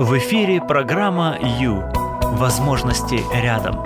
[0.00, 1.84] В эфире программа «Ю».
[2.22, 3.84] Возможности рядом.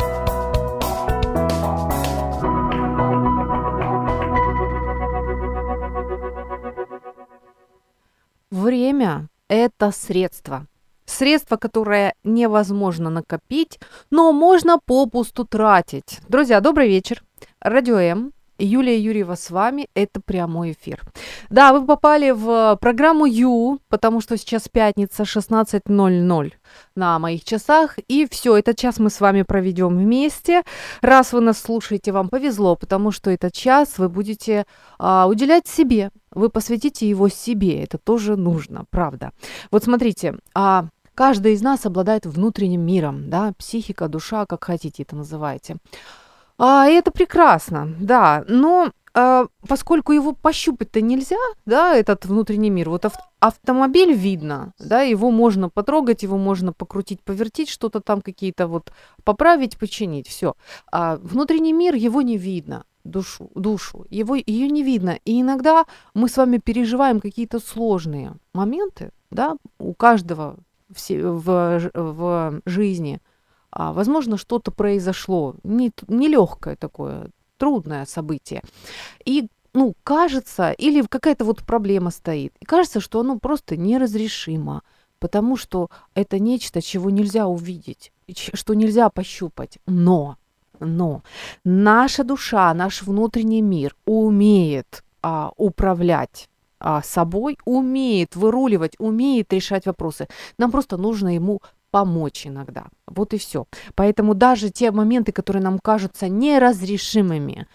[8.53, 10.68] Время– это средство.
[11.04, 16.20] Средство, которое невозможно накопить, но можно попусту тратить.
[16.28, 17.24] Друзья, добрый вечер.
[17.58, 18.32] Радио М.
[18.59, 19.89] Юлия Юрьева с вами.
[19.95, 21.02] Это прямой эфир.
[21.50, 26.52] Да, вы попали в программу Ю, потому что сейчас пятница 16.00
[26.95, 27.98] на моих часах.
[28.09, 30.62] И все, этот час мы с вами проведем вместе.
[31.01, 34.66] Раз вы нас слушаете, вам повезло, потому что этот час вы будете
[34.98, 36.11] а, уделять себе.
[36.30, 37.83] Вы посвятите его себе.
[37.83, 39.33] Это тоже нужно, правда.
[39.70, 45.16] Вот смотрите, а, каждый из нас обладает внутренним миром, да, психика, душа, как хотите это
[45.16, 45.77] называйте.
[46.58, 51.36] А, и это прекрасно, да, но а, поскольку его пощупать-то нельзя,
[51.66, 57.20] да, этот внутренний мир, вот ав- автомобиль видно, да, его можно потрогать, его можно покрутить,
[57.20, 58.92] повертить, что-то там какие-то вот
[59.24, 60.55] поправить, починить, все.
[60.91, 65.18] А внутренний мир, его не видно, душу, душу, его, ее не видно.
[65.24, 70.56] И иногда мы с вами переживаем какие-то сложные моменты, да, у каждого
[70.89, 73.20] в, в, в жизни–
[73.75, 78.62] а, возможно, что-то произошло, не, нелегкое такое, трудное событие.
[79.25, 84.83] И ну, кажется, или какая-то вот проблема стоит, и кажется, что оно просто неразрешимо,
[85.19, 89.78] потому что это нечто, чего нельзя увидеть, что нельзя пощупать.
[89.86, 90.36] Но,
[90.78, 91.25] но
[91.64, 100.28] наша душа, наш внутренний мир умеет а, управлять а, собой, умеет выруливать, умеет решать вопросы.
[100.58, 101.61] Нам просто нужно ему
[101.95, 102.87] помочь иногда.
[103.06, 103.67] Вот и все.
[103.95, 107.69] Поэтому даже те моменты, которые нам кажутся неразрешимыми,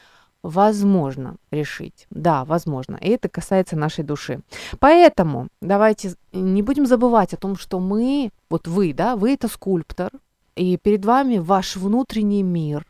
[0.44, 2.06] возможно решить.
[2.10, 2.98] Да, возможно.
[2.98, 4.42] И это касается нашей души.
[4.80, 10.12] Поэтому давайте не будем забывать о том, что мы, вот вы, да, вы это скульптор,
[10.58, 12.86] и перед вами ваш внутренний мир.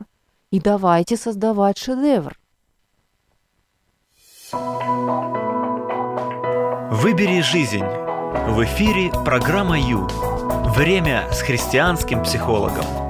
[0.51, 2.39] И давайте создавать шедевр.
[6.91, 7.85] Выбери жизнь.
[8.47, 10.07] В эфире программа Ю.
[10.75, 13.08] Время с христианским психологом.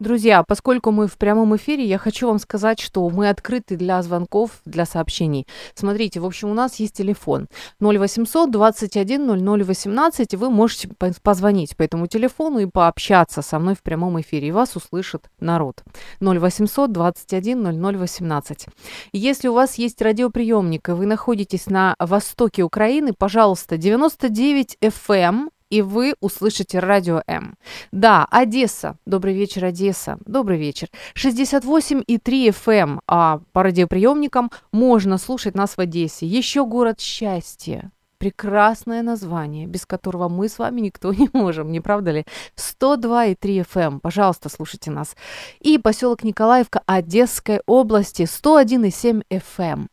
[0.00, 4.60] Друзья, поскольку мы в прямом эфире, я хочу вам сказать, что мы открыты для звонков,
[4.64, 5.44] для сообщений.
[5.74, 7.48] Смотрите, в общем, у нас есть телефон
[7.80, 10.88] 0800 21 00 18, и вы можете
[11.24, 15.82] позвонить по этому телефону и пообщаться со мной в прямом эфире, и вас услышит народ.
[16.20, 18.66] 0800 21 00 18.
[19.12, 25.82] Если у вас есть радиоприемник, и вы находитесь на востоке Украины, пожалуйста, 99 FM и
[25.82, 27.56] вы услышите радио М.
[27.92, 28.96] Да, Одесса.
[29.06, 30.18] Добрый вечер, Одесса.
[30.26, 30.88] Добрый вечер.
[31.14, 36.26] 68,3 FM а по радиоприемникам можно слушать нас в Одессе.
[36.26, 42.10] Еще город счастья прекрасное название, без которого мы с вами никто не можем, не правда
[42.10, 42.24] ли?
[42.56, 44.00] 102,3 FM, эм.
[44.00, 45.16] пожалуйста, слушайте нас.
[45.60, 49.58] И поселок Николаевка Одесской области 101,7 FM.
[49.58, 49.88] Эм.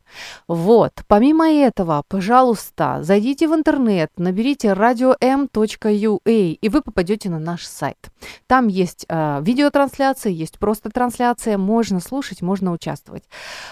[0.48, 8.10] Вот, помимо этого, пожалуйста, зайдите в интернет, наберите radio.m.ua, и вы попадете на наш сайт.
[8.46, 13.24] Там есть э, видеотрансляция, есть просто трансляция, можно слушать, можно участвовать.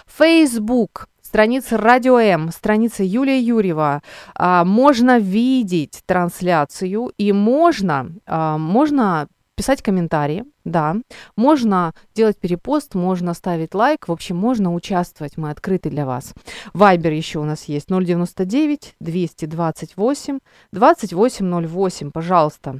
[0.06, 4.02] Facebook страница Радио М, страница Юлия Юрьева,
[4.36, 10.94] а, можно видеть трансляцию и можно, а, можно писать комментарии, да,
[11.36, 16.34] можно делать перепост, можно ставить лайк, в общем, можно участвовать, мы открыты для вас.
[16.72, 17.88] Вайбер еще у нас есть.
[17.88, 20.38] 099 228
[20.70, 22.78] 2808, пожалуйста,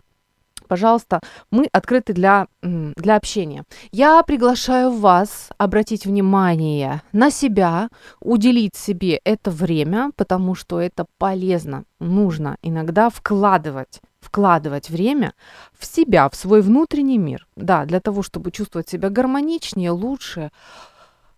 [0.69, 1.21] пожалуйста,
[1.51, 3.65] мы открыты для, для общения.
[3.93, 7.89] Я приглашаю вас обратить внимание на себя,
[8.21, 15.35] уделить себе это время, потому что это полезно, нужно иногда вкладывать вкладывать время
[15.79, 20.51] в себя, в свой внутренний мир, да, для того, чтобы чувствовать себя гармоничнее, лучше,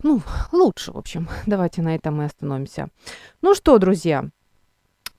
[0.03, 0.23] ну,
[0.53, 1.29] лучше, в общем.
[1.47, 2.89] Давайте на этом мы остановимся.
[3.43, 4.27] Ну что, друзья,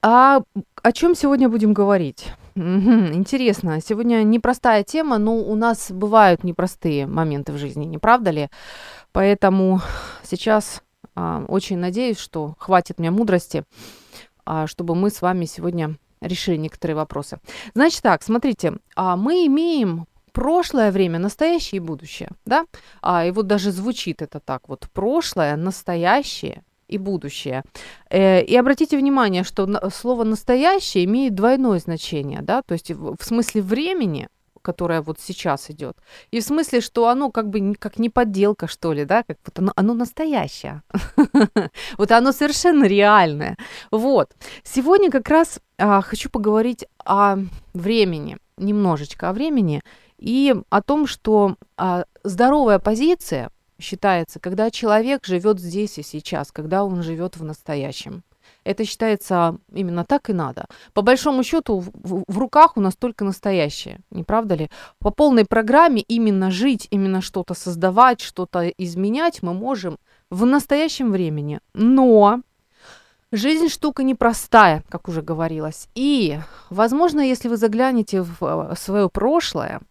[0.01, 0.41] а
[0.81, 2.27] о чем сегодня будем говорить?
[2.57, 3.79] Интересно.
[3.81, 8.49] Сегодня непростая тема, но у нас бывают непростые моменты в жизни, не правда ли?
[9.11, 9.81] Поэтому
[10.23, 10.81] сейчас
[11.15, 13.63] а, очень надеюсь, что хватит мне мудрости,
[14.45, 17.39] а, чтобы мы с вами сегодня решили некоторые вопросы.
[17.75, 22.65] Значит так, смотрите, а, мы имеем прошлое время, настоящее и будущее, да?
[23.01, 27.63] А, и вот даже звучит это так вот, прошлое, настоящее и будущее.
[28.09, 33.61] Э, и обратите внимание, что слово настоящее имеет двойное значение, да, то есть в смысле
[33.61, 34.29] времени,
[34.61, 35.97] которое вот сейчас идет,
[36.31, 39.59] и в смысле, что оно как бы как не подделка, что ли, да, как вот
[39.59, 40.81] оно, оно настоящее.
[41.97, 43.57] Вот оно совершенно реальное.
[43.91, 44.35] Вот.
[44.63, 47.37] Сегодня как раз а, хочу поговорить о
[47.73, 49.81] времени, немножечко о времени,
[50.19, 56.83] и о том, что а, здоровая позиция считается, когда человек живет здесь и сейчас, когда
[56.83, 58.23] он живет в настоящем.
[58.63, 60.67] Это считается именно так и надо.
[60.93, 64.69] По большому счету в, в руках у нас только настоящее, не правда ли?
[64.99, 69.97] По полной программе именно жить, именно что-то создавать, что-то изменять мы можем
[70.29, 71.59] в настоящем времени.
[71.73, 72.41] Но
[73.33, 75.89] Жизнь штука непростая, как уже говорилось.
[75.95, 76.39] И,
[76.69, 79.81] возможно, если вы заглянете в э, свое прошлое,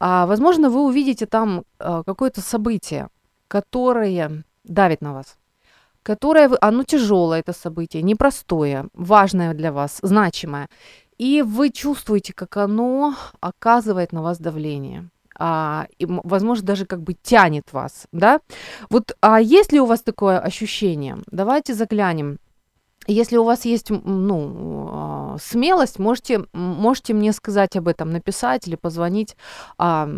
[0.00, 3.08] а, возможно, вы увидите там какое-то событие,
[3.52, 5.36] которое давит на вас,
[6.02, 10.68] которое, оно тяжелое, это событие, непростое, важное для вас, значимое.
[11.18, 17.12] И вы чувствуете, как оно оказывает на вас давление а, и, возможно, даже как бы
[17.12, 18.40] тянет вас, да?
[18.88, 21.18] Вот, а есть ли у вас такое ощущение?
[21.26, 22.38] Давайте заглянем
[23.06, 28.76] если у вас есть ну, а, смелость, можете, можете мне сказать об этом, написать или
[28.76, 29.36] позвонить,
[29.78, 30.08] а,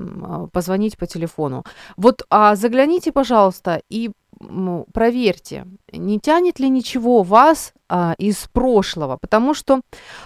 [0.52, 1.64] позвонить по телефону.
[1.96, 4.10] Вот а загляните, пожалуйста, и
[4.92, 7.72] проверьте, не тянет ли ничего вас
[8.18, 9.80] из прошлого, потому что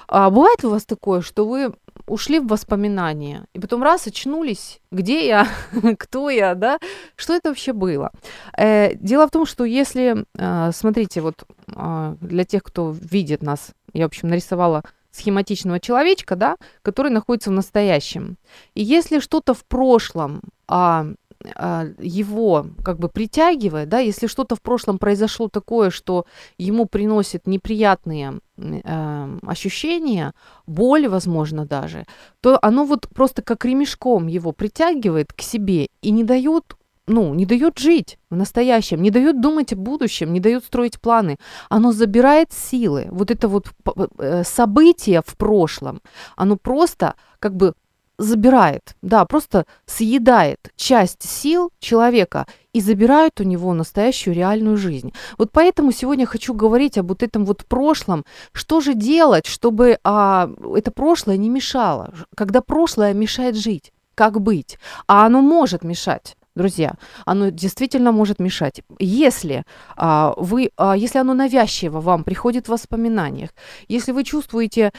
[0.09, 1.75] бывает у вас такое, что вы
[2.09, 5.49] ушли в воспоминания, и потом раз очнулись, где я,
[5.99, 6.79] кто я, да,
[7.17, 8.11] что это вообще было.
[8.57, 11.45] Э, дело в том, что если, э, смотрите, вот
[11.75, 17.51] э, для тех, кто видит нас, я, в общем, нарисовала схематичного человечка, да, который находится
[17.51, 18.37] в настоящем.
[18.75, 21.07] И если что-то в прошлом а,
[21.41, 26.27] его как бы притягивает, да, если что-то в прошлом произошло такое, что
[26.59, 30.35] ему приносит неприятные э, ощущения,
[30.67, 32.05] боль, возможно, даже,
[32.41, 36.75] то оно вот просто как ремешком его притягивает к себе и не дает
[37.09, 41.39] ну, не дает жить в настоящем, не дает думать о будущем, не дает строить планы.
[41.71, 43.09] Оно забирает силы.
[43.11, 43.71] Вот это вот
[44.19, 46.03] э, событие в прошлом,
[46.37, 47.73] оно просто как бы
[48.19, 55.13] забирает, да, просто съедает часть сил человека и забирает у него настоящую реальную жизнь.
[55.39, 58.25] Вот поэтому сегодня хочу говорить об вот этом вот прошлом.
[58.53, 62.13] Что же делать, чтобы а, это прошлое не мешало?
[62.37, 64.79] Когда прошлое мешает жить, как быть?
[65.07, 66.95] А оно может мешать друзья,
[67.25, 68.83] оно действительно может мешать.
[68.99, 69.65] Если
[69.97, 73.51] а, вы, а, если оно навязчиво вам приходит в воспоминаниях,
[73.87, 74.93] если вы чувствуете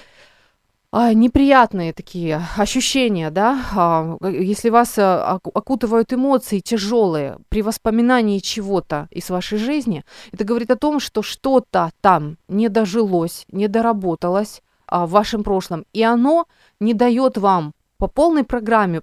[0.92, 9.30] неприятные такие ощущения, да, а, если вас а, окутывают эмоции тяжелые при воспоминании чего-то из
[9.30, 15.12] вашей жизни, это говорит о том, что что-то там не дожилось, не доработалось а, в
[15.12, 16.48] вашем прошлом, и оно
[16.80, 19.02] не дает вам по полной программе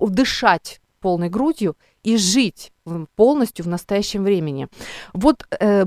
[0.00, 2.72] дышать полной грудью и жить
[3.14, 4.68] полностью в настоящем времени.
[5.12, 5.86] Вот э,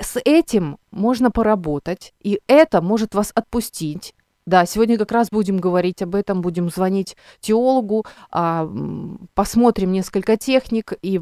[0.00, 4.14] с этим можно поработать, и это может вас отпустить
[4.46, 8.70] да, сегодня как раз будем говорить об этом, будем звонить теологу, а,
[9.34, 11.20] посмотрим несколько техник и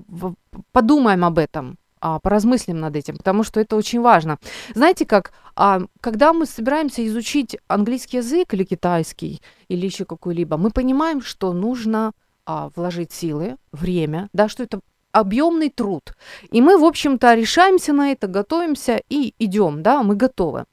[0.73, 4.38] подумаем об этом, а, поразмыслим над этим, потому что это очень важно.
[4.75, 10.71] Знаете как, а, когда мы собираемся изучить английский язык или китайский, или еще какой-либо, мы
[10.71, 12.12] понимаем, что нужно
[12.47, 14.81] вложить силы, время, да, что это
[15.12, 16.15] объемный труд.
[16.50, 20.66] И мы, в общем-то, решаемся на это, готовимся и идем, да, мы готовы.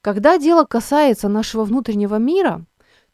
[0.00, 2.64] Когда дело касается нашего внутреннего мира,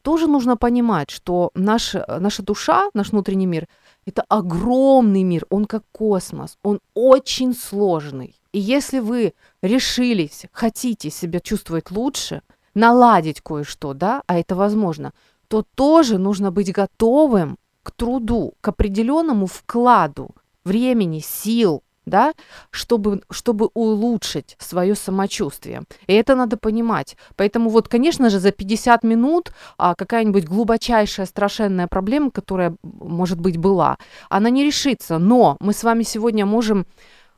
[0.03, 3.69] тоже нужно понимать, что наша, наша душа, наш внутренний мир,
[4.07, 8.35] это огромный мир, он как космос, он очень сложный.
[8.53, 12.43] И если вы решились, хотите себя чувствовать лучше,
[12.75, 15.13] наладить кое-что, да, а это возможно,
[15.49, 20.31] то тоже нужно быть готовым к труду, к определенному вкладу
[20.65, 22.35] времени, сил, да,
[22.71, 25.83] чтобы, чтобы улучшить свое самочувствие.
[26.07, 27.17] И это надо понимать.
[27.37, 33.57] Поэтому вот, конечно же, за 50 минут а, какая-нибудь глубочайшая страшенная проблема, которая, может быть,
[33.57, 33.99] была,
[34.29, 35.19] она не решится.
[35.19, 36.87] Но мы с вами сегодня можем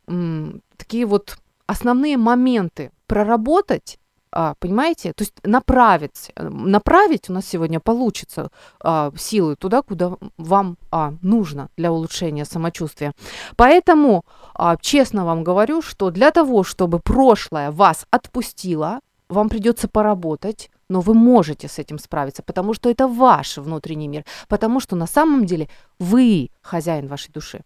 [0.08, 1.36] м, такие вот
[1.66, 3.99] основные моменты проработать
[4.32, 5.12] а, понимаете?
[5.12, 11.14] То есть направить, э, направить у нас сегодня получится а, силы туда, куда вам а,
[11.22, 13.12] нужно для улучшения самочувствия.
[13.56, 20.70] Поэтому а, честно вам говорю, что для того, чтобы прошлое вас отпустило, вам придется поработать,
[20.88, 25.06] но вы можете с этим справиться, потому что это ваш внутренний мир, потому что на
[25.06, 25.68] самом деле
[25.98, 27.60] вы хозяин вашей души.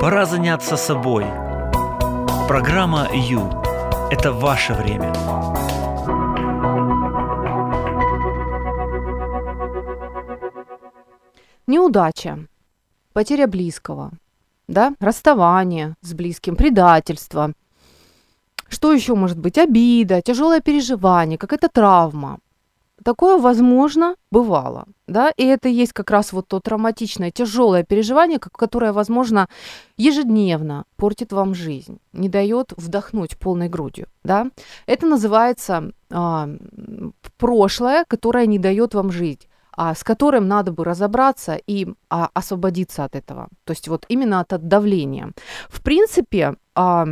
[0.00, 1.26] Пора заняться собой–
[2.50, 3.48] Программа «Ю»–
[4.10, 5.12] это ваше время.
[11.68, 12.48] Неудача,
[13.12, 14.10] потеря близкого,
[14.66, 14.94] да?
[14.98, 17.52] расставание с близким, предательство.
[18.68, 19.56] Что еще может быть?
[19.56, 22.40] Обида, тяжелое переживание, какая-то травма.
[23.04, 28.92] Такое, возможно, бывало– да, и это есть как раз вот то травматичное, тяжелое переживание, которое,
[28.92, 29.48] возможно,
[29.96, 34.46] ежедневно портит вам жизнь, не дает вдохнуть полной грудью, да.
[34.86, 36.48] Это называется а,
[37.38, 43.04] прошлое, которое не дает вам жить а, с которым надо бы разобраться и а, освободиться
[43.04, 43.48] от этого.
[43.64, 45.32] То есть вот именно от, давления.
[45.68, 47.06] В принципе, а,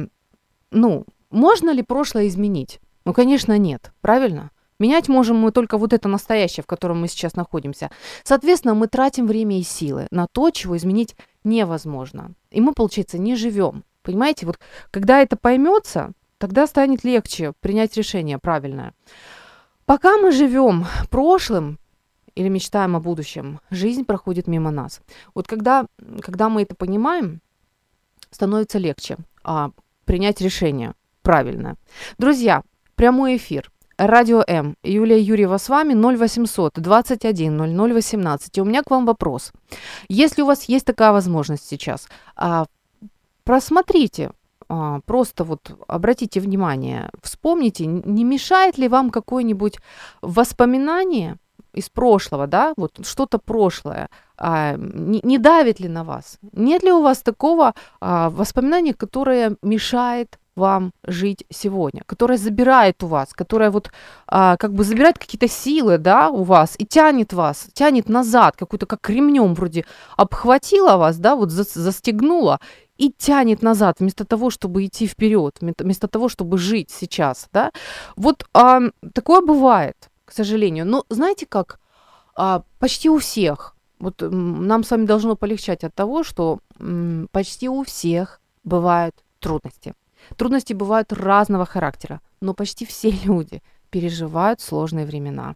[0.70, 2.80] ну, можно ли прошлое изменить?
[3.06, 4.50] Ну, конечно, нет, правильно?
[4.78, 7.90] Менять можем мы только вот это настоящее, в котором мы сейчас находимся.
[8.22, 12.32] Соответственно, мы тратим время и силы на то, чего изменить невозможно.
[12.50, 13.84] И мы, получается, не живем.
[14.02, 14.58] Понимаете, вот
[14.90, 18.94] когда это поймется, тогда станет легче принять решение правильное.
[19.84, 21.78] Пока мы живем прошлым
[22.34, 25.00] или мечтаем о будущем, жизнь проходит мимо нас.
[25.34, 25.86] Вот когда,
[26.20, 27.40] когда мы это понимаем,
[28.30, 29.70] становится легче а,
[30.04, 31.76] принять решение правильное.
[32.18, 32.62] Друзья,
[32.94, 33.70] прямой эфир.
[33.98, 34.76] Радио М.
[34.84, 38.58] Юлия Юрьева с вами 0800 21 00 18.
[38.58, 39.52] И у меня к вам вопрос.
[40.08, 42.66] Если у вас есть такая возможность сейчас, а,
[43.42, 44.30] просмотрите,
[44.68, 49.78] а, просто вот обратите внимание, вспомните, не мешает ли вам какое-нибудь
[50.22, 51.36] воспоминание
[51.74, 56.38] из прошлого, да, вот что-то прошлое, а, не, не давит ли на вас?
[56.52, 63.06] Нет ли у вас такого а, воспоминания, которое мешает вам жить сегодня, которая забирает у
[63.06, 63.90] вас, которая вот
[64.26, 68.86] а, как бы забирает какие-то силы, да, у вас и тянет вас, тянет назад, какую-то
[68.86, 69.84] как ремнем вроде
[70.16, 72.60] обхватила вас, да, вот за, застегнула
[72.98, 77.70] и тянет назад вместо того, чтобы идти вперед, вместо того, чтобы жить сейчас, да.
[78.16, 78.80] Вот а,
[79.14, 80.84] такое бывает, к сожалению.
[80.84, 81.78] Но знаете как,
[82.34, 87.68] а, почти у всех, вот нам с вами должно полегчать от того, что м, почти
[87.68, 89.94] у всех бывают трудности.
[90.36, 95.54] Трудности бывают разного характера, но почти все люди переживают сложные времена.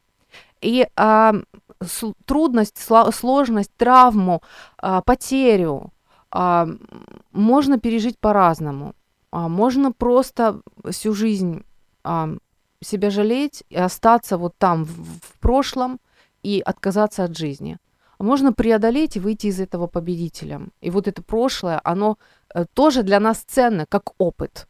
[0.61, 1.35] И а,
[1.81, 4.43] с, трудность, сложность, травму,
[4.79, 5.93] а, потерю
[6.31, 6.69] а,
[7.33, 8.95] можно пережить по-разному.
[9.31, 10.61] А, можно просто
[10.91, 11.65] всю жизнь
[12.05, 12.31] а,
[12.81, 16.01] себя жалеть и остаться вот там в, в прошлом
[16.43, 17.79] и отказаться от жизни.
[18.19, 20.73] Можно преодолеть и выйти из этого победителем.
[20.81, 22.19] И вот это прошлое, оно
[22.75, 24.67] тоже для нас ценно, как опыт.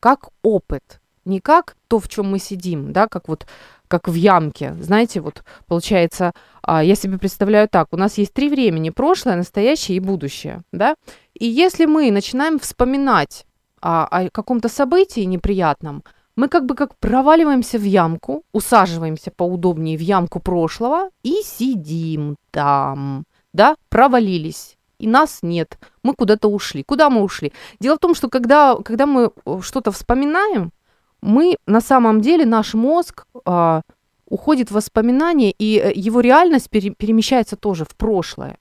[0.00, 1.00] Как опыт.
[1.24, 3.46] Не как то, в чем мы сидим, да, как вот
[3.88, 4.74] как в ямке.
[4.80, 9.96] Знаете, вот получается, а, я себе представляю так, у нас есть три времени, прошлое, настоящее
[9.96, 10.96] и будущее, да,
[11.34, 13.46] и если мы начинаем вспоминать
[13.80, 16.02] о, о каком-то событии неприятном,
[16.34, 23.24] мы как бы как проваливаемся в ямку, усаживаемся поудобнее в ямку прошлого и сидим там,
[23.52, 25.78] да, провалились и нас нет.
[26.02, 26.82] Мы куда-то ушли.
[26.82, 27.52] Куда мы ушли?
[27.80, 30.72] Дело в том, что когда, когда мы э, что-то вспоминаем,
[31.20, 33.82] мы на самом деле, наш мозг а,
[34.28, 38.58] уходит в воспоминания, и э, его реальность пере, перемещается тоже в прошлое.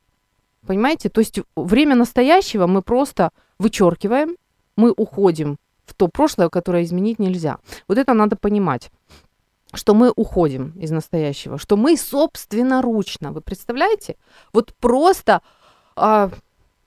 [0.66, 1.10] Понимаете?
[1.10, 4.36] То есть время настоящего мы просто вычеркиваем,
[4.76, 7.60] мы уходим в то прошлое, которое изменить нельзя.
[7.88, 8.92] Вот это надо понимать
[9.74, 14.16] что мы уходим из настоящего, что мы собственноручно, вы представляете?
[14.54, 15.42] Вот просто
[15.96, 16.30] а,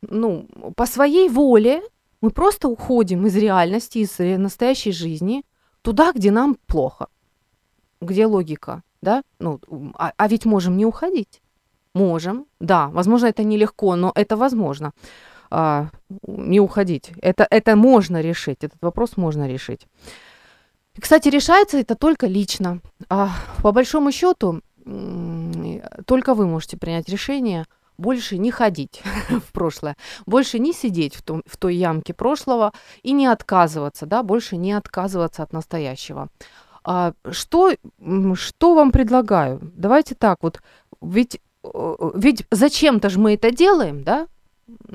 [0.02, 0.46] ну,
[0.76, 1.82] по своей воле
[2.20, 5.44] мы просто уходим из реальности, из настоящей жизни
[5.82, 7.08] туда, где нам плохо,
[8.00, 9.22] где логика, да?
[9.38, 9.60] Ну,
[9.94, 11.40] а, а ведь можем не уходить.
[11.94, 12.88] Можем, да.
[12.88, 14.92] Возможно, это нелегко, но это возможно.
[15.50, 15.88] А,
[16.26, 17.12] не уходить.
[17.22, 18.58] Это, это можно решить.
[18.62, 19.86] Этот вопрос можно решить.
[21.00, 22.80] Кстати, решается это только лично.
[23.08, 23.30] А,
[23.62, 24.60] по большому счету,
[26.04, 27.64] только вы можете принять решение–
[27.99, 33.12] больше не ходить в прошлое, больше не сидеть в, том, в той ямке прошлого и
[33.12, 36.28] не отказываться, да, больше не отказываться от настоящего.
[36.85, 37.75] А, что,
[38.35, 39.61] что вам предлагаю?
[39.75, 40.62] Давайте так вот,
[41.02, 44.28] ведь, э, ведь зачем-то же мы это делаем, да?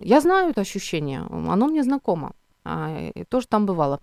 [0.02, 2.32] Я знаю это ощущение, оно мне знакомо,
[2.64, 4.00] а, и тоже там бывало.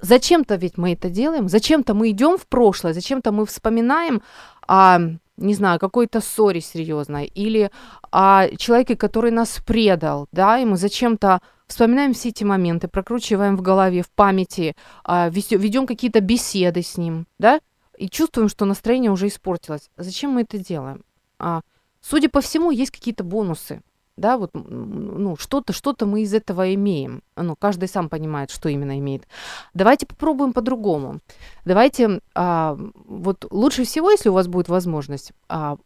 [0.00, 4.22] Зачем-то ведь мы это делаем, зачем-то мы идем в прошлое, зачем-то мы вспоминаем
[4.68, 5.00] а
[5.38, 7.70] не знаю, какой-то ссоре серьезной, или
[8.10, 13.62] о человеке, который нас предал, да, и мы зачем-то вспоминаем все эти моменты, прокручиваем в
[13.62, 17.60] голове, в памяти, а, ведем какие-то беседы с ним, да,
[17.96, 19.90] и чувствуем, что настроение уже испортилось.
[19.96, 21.04] Зачем мы это делаем?
[21.38, 21.62] А,
[22.00, 23.82] судя по всему, есть какие-то бонусы,
[24.18, 27.22] да, вот, ну, что-то, что-то мы из этого имеем.
[27.36, 29.26] Ну, каждый сам понимает, что именно имеет.
[29.74, 31.20] Давайте попробуем по-другому.
[31.64, 35.76] Давайте, а, вот лучше всего, если у вас будет возможность, а,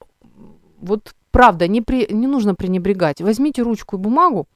[0.81, 3.21] вот правда, не, при, не нужно пренебрегать.
[3.21, 4.47] Возьмите ручку и бумагу,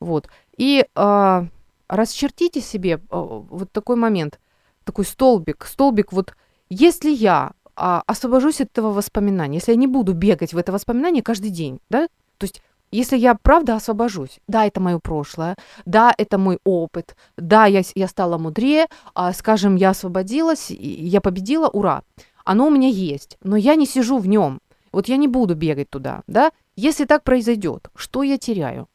[0.00, 1.46] вот, и э,
[1.88, 4.40] расчертите себе э, вот такой момент,
[4.84, 6.34] такой столбик, столбик вот,
[6.70, 11.22] если я э, освобожусь от этого воспоминания, если я не буду бегать в это воспоминание
[11.22, 16.38] каждый день, да, то есть если я правда освобожусь, да, это мое прошлое, да, это
[16.38, 22.02] мой опыт, да, я, я стала мудрее, а, скажем, я освободилась, я победила, ура,
[22.44, 24.60] оно у меня есть, но я не сижу в нем,
[24.92, 28.88] вот я не буду бегать туда, да, если так произойдет, что я теряю?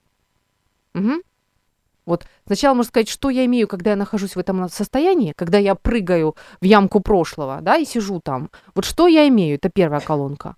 [0.95, 1.21] Угу.
[2.05, 5.75] Вот сначала можно сказать, что я имею, когда я нахожусь в этом состоянии, когда я
[5.75, 8.49] прыгаю в ямку прошлого, да, и сижу там.
[8.75, 10.55] Вот что я имею, это первая колонка.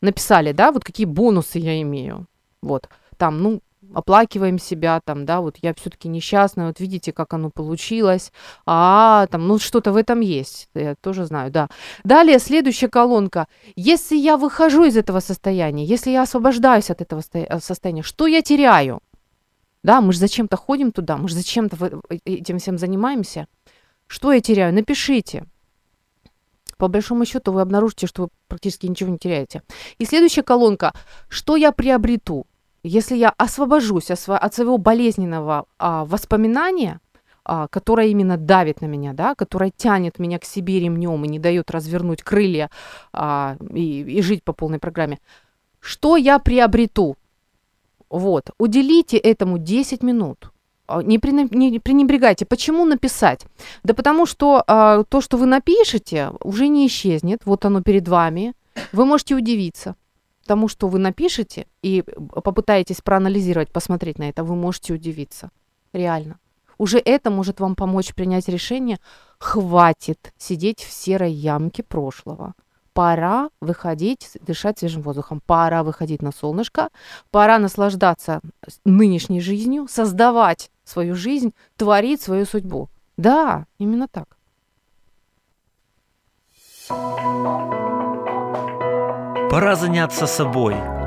[0.00, 2.26] Написали, да, вот какие бонусы я имею.
[2.62, 3.60] Вот, там, ну,
[3.94, 8.32] оплакиваем себя, там, да, вот я все-таки несчастная, вот видите, как оно получилось,
[8.66, 11.68] а, там, ну, что-то в этом есть, я тоже знаю, да.
[12.04, 13.46] Далее, следующая колонка.
[13.76, 18.42] Если я выхожу из этого состояния, если я освобождаюсь от этого э, состояния, что я
[18.42, 19.00] теряю?
[19.82, 23.46] Да, мы же зачем-то ходим туда, мы же зачем-то этим всем занимаемся.
[24.06, 24.74] Что я теряю?
[24.74, 25.44] Напишите.
[26.78, 29.62] По большому счету вы обнаружите, что вы практически ничего не теряете.
[29.98, 30.92] И следующая колонка.
[31.28, 32.46] Что я приобрету?
[32.82, 37.00] Если я освобожусь от, своего болезненного а, воспоминания,
[37.44, 41.38] а, которое именно давит на меня, да, которое тянет меня к себе ремнем и не
[41.38, 42.70] дает развернуть крылья
[43.12, 45.18] а, и, и жить по полной программе,
[45.80, 47.16] что я приобрету?
[48.10, 50.52] Вот, уделите этому 10 минут.
[50.86, 52.46] А, не, не пренебрегайте.
[52.46, 53.44] Почему написать?
[53.82, 57.40] Да потому что а, то, что вы напишете, уже не исчезнет.
[57.44, 58.54] Вот оно перед вами.
[58.92, 59.96] Вы можете удивиться
[60.48, 65.50] тому, что вы напишете, и попытаетесь проанализировать, посмотреть на это, вы можете удивиться.
[65.92, 66.38] Реально.
[66.78, 68.98] Уже это может вам помочь принять решение.
[69.38, 72.54] Хватит сидеть в серой ямке прошлого
[72.98, 76.88] пора выходить, дышать свежим воздухом, пора выходить на солнышко,
[77.30, 78.40] пора наслаждаться
[78.84, 82.88] нынешней жизнью, создавать свою жизнь, творить свою судьбу.
[83.16, 84.36] Да, именно так.
[89.50, 90.76] Пора заняться собой–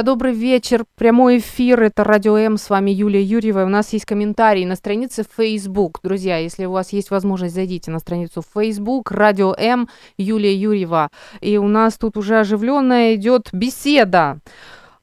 [0.00, 0.86] Друзья, добрый вечер.
[0.96, 1.82] Прямой эфир.
[1.82, 2.56] Это Радио М.
[2.56, 3.64] С вами Юлия Юрьева.
[3.64, 6.00] У нас есть комментарии на странице Facebook.
[6.02, 9.10] Друзья, если у вас есть возможность, зайдите на страницу Facebook.
[9.10, 9.90] Радио М.
[10.16, 11.10] Юлия Юрьева.
[11.42, 14.38] И у нас тут уже оживленная идет беседа.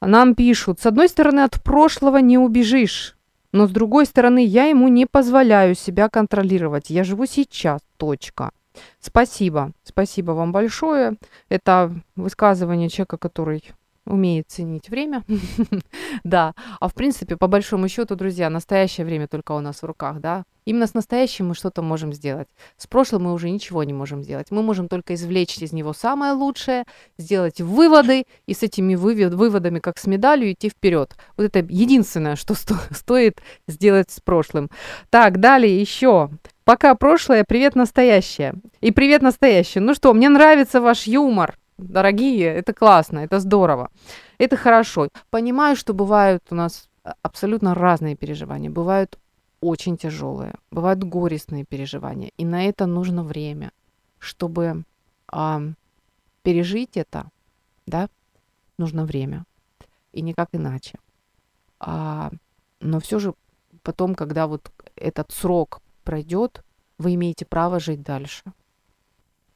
[0.01, 3.15] Нам пишут, с одной стороны, от прошлого не убежишь.
[3.51, 6.89] Но с другой стороны, я ему не позволяю себя контролировать.
[6.89, 7.81] Я живу сейчас.
[7.97, 8.49] Точка.
[8.99, 9.73] Спасибо.
[9.83, 11.17] Спасибо вам большое.
[11.49, 13.63] Это высказывание человека, который
[14.07, 15.23] умеет ценить время.
[16.23, 20.19] да, а в принципе, по большому счету, друзья, настоящее время только у нас в руках,
[20.19, 20.43] да.
[20.65, 22.49] Именно с настоящим мы что-то можем сделать.
[22.75, 24.51] С прошлым мы уже ничего не можем сделать.
[24.51, 26.83] Мы можем только извлечь из него самое лучшее,
[27.17, 31.15] сделать выводы и с этими выводами, как с медалью, идти вперед.
[31.37, 34.69] Вот это единственное, что сто- стоит сделать с прошлым.
[35.09, 36.29] Так, далее еще.
[36.65, 38.55] Пока прошлое, привет настоящее.
[38.81, 39.81] И привет настоящее.
[39.81, 43.89] Ну что, мне нравится ваш юмор дорогие, это классно, это здорово,
[44.37, 45.09] это хорошо.
[45.29, 46.89] Понимаю, что бывают у нас
[47.21, 49.17] абсолютно разные переживания, бывают
[49.61, 53.71] очень тяжелые, бывают горестные переживания, и на это нужно время,
[54.19, 54.83] чтобы
[55.31, 55.61] а,
[56.43, 57.29] пережить это,
[57.85, 58.09] да,
[58.77, 59.45] нужно время.
[60.13, 60.97] И никак иначе.
[61.79, 62.31] А,
[62.79, 63.33] но все же
[63.83, 66.63] потом, когда вот этот срок пройдет,
[66.97, 68.43] вы имеете право жить дальше.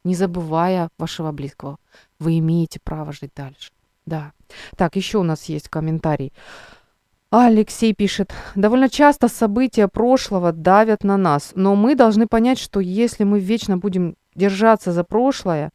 [0.03, 1.77] Не забывая вашего близкого,
[2.19, 3.71] вы имеете право жить дальше.
[4.05, 4.33] Да.
[4.75, 6.33] Так, еще у нас есть комментарий.
[7.29, 13.23] Алексей пишет, довольно часто события прошлого давят на нас, но мы должны понять, что если
[13.23, 15.71] мы вечно будем держаться за прошлое,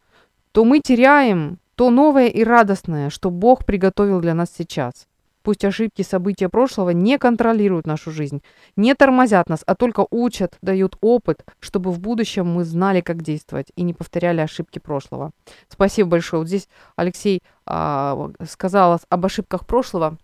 [0.53, 5.07] то мы теряем то новое и радостное, что Бог приготовил для нас сейчас.
[5.46, 8.42] Пусть ошибки, события прошлого не контролируют нашу жизнь,
[8.74, 13.68] не тормозят нас, а только учат, дают опыт, чтобы в будущем мы знали, как действовать
[13.76, 15.30] и не повторяли ошибки прошлого.
[15.68, 16.40] Спасибо большое.
[16.40, 20.18] Вот здесь Алексей а, сказал об ошибках прошлого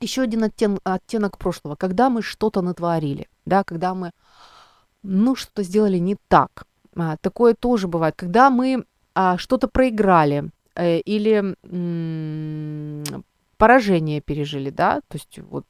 [0.00, 4.10] еще один оттен, оттенок прошлого, когда мы что-то натворили, да, когда мы,
[5.02, 6.66] ну, что-то сделали не так.
[6.94, 11.56] А, такое тоже бывает, когда мы а, что-то проиграли э, или
[13.58, 15.66] поражение пережили, да, то есть вот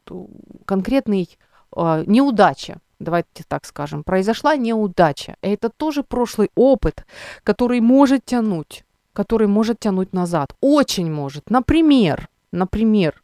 [0.64, 1.28] конкретный
[1.76, 5.36] э, неудача, давайте так скажем, произошла неудача.
[5.40, 7.06] Это тоже прошлый опыт,
[7.42, 11.50] который может тянуть, который может тянуть назад, очень может.
[11.50, 13.22] Например, например,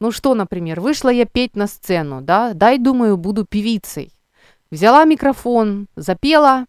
[0.00, 4.12] ну что, например, вышла я петь на сцену, да, дай, думаю, буду певицей.
[4.70, 6.66] Взяла микрофон, запела,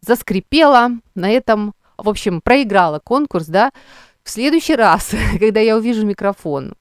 [0.00, 3.72] заскрипела, на этом, в общем, проиграла конкурс, да.
[4.28, 6.74] В следующий раз, когда я увижу микрофон,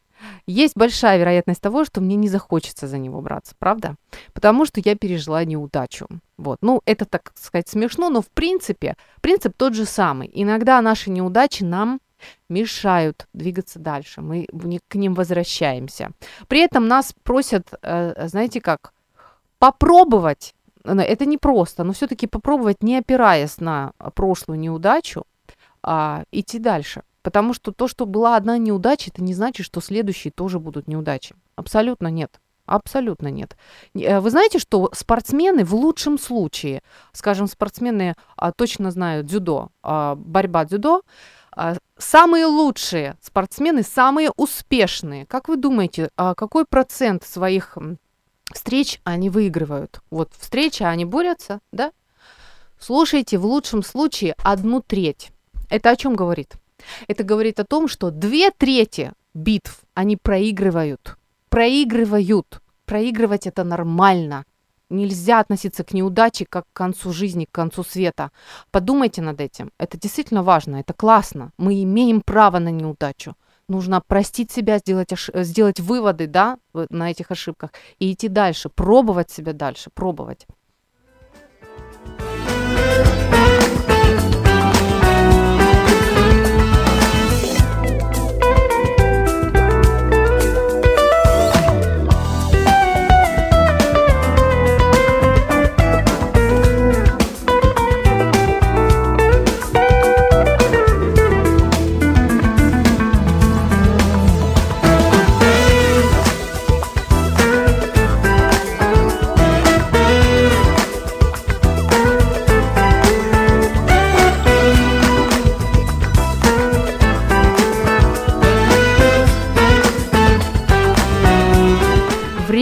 [0.48, 3.96] есть большая вероятность того, что мне не захочется за него браться, правда?
[4.34, 6.08] Потому что я пережила неудачу.
[6.38, 6.58] Вот.
[6.60, 10.30] Ну, это, так сказать, смешно, но в принципе, принцип тот же самый.
[10.34, 12.02] Иногда наши неудачи нам
[12.50, 14.46] мешают двигаться дальше, мы
[14.90, 16.12] к ним возвращаемся.
[16.50, 18.92] При этом нас просят, э, знаете как,
[19.58, 25.24] попробовать, это не просто, но все-таки попробовать, не опираясь на прошлую неудачу,
[25.82, 27.04] а идти дальше.
[27.22, 31.36] Потому что то, что была одна неудача, это не значит, что следующие тоже будут неудачи.
[31.56, 32.40] Абсолютно нет.
[32.68, 33.56] Абсолютно нет.
[33.96, 36.82] Э, вы знаете, что спортсмены в лучшем случае,
[37.14, 41.04] скажем, спортсмены а, точно знают дзюдо, а, борьба дзюдо,
[41.52, 45.26] а, самые лучшие спортсмены, самые успешные.
[45.26, 47.78] Как вы думаете, а какой процент своих
[48.54, 50.02] встреч они выигрывают?
[50.12, 51.94] Вот встреча, они борются, да?
[52.80, 55.32] Слушайте, в лучшем случае одну треть.
[55.70, 56.54] Это о чем говорит?
[57.08, 61.18] Это говорит о том, что две трети битв они проигрывают.
[61.50, 62.62] Проигрывают.
[62.86, 64.46] Проигрывать это нормально.
[64.90, 68.32] Нельзя относиться к неудаче как к концу жизни, к концу света.
[68.72, 69.72] Подумайте над этим.
[69.78, 71.52] Это действительно важно, это классно.
[71.58, 73.36] Мы имеем право на неудачу.
[73.68, 75.30] Нужно простить себя, сделать, ош...
[75.34, 80.48] сделать выводы да, на этих ошибках и идти дальше, пробовать себя дальше, пробовать.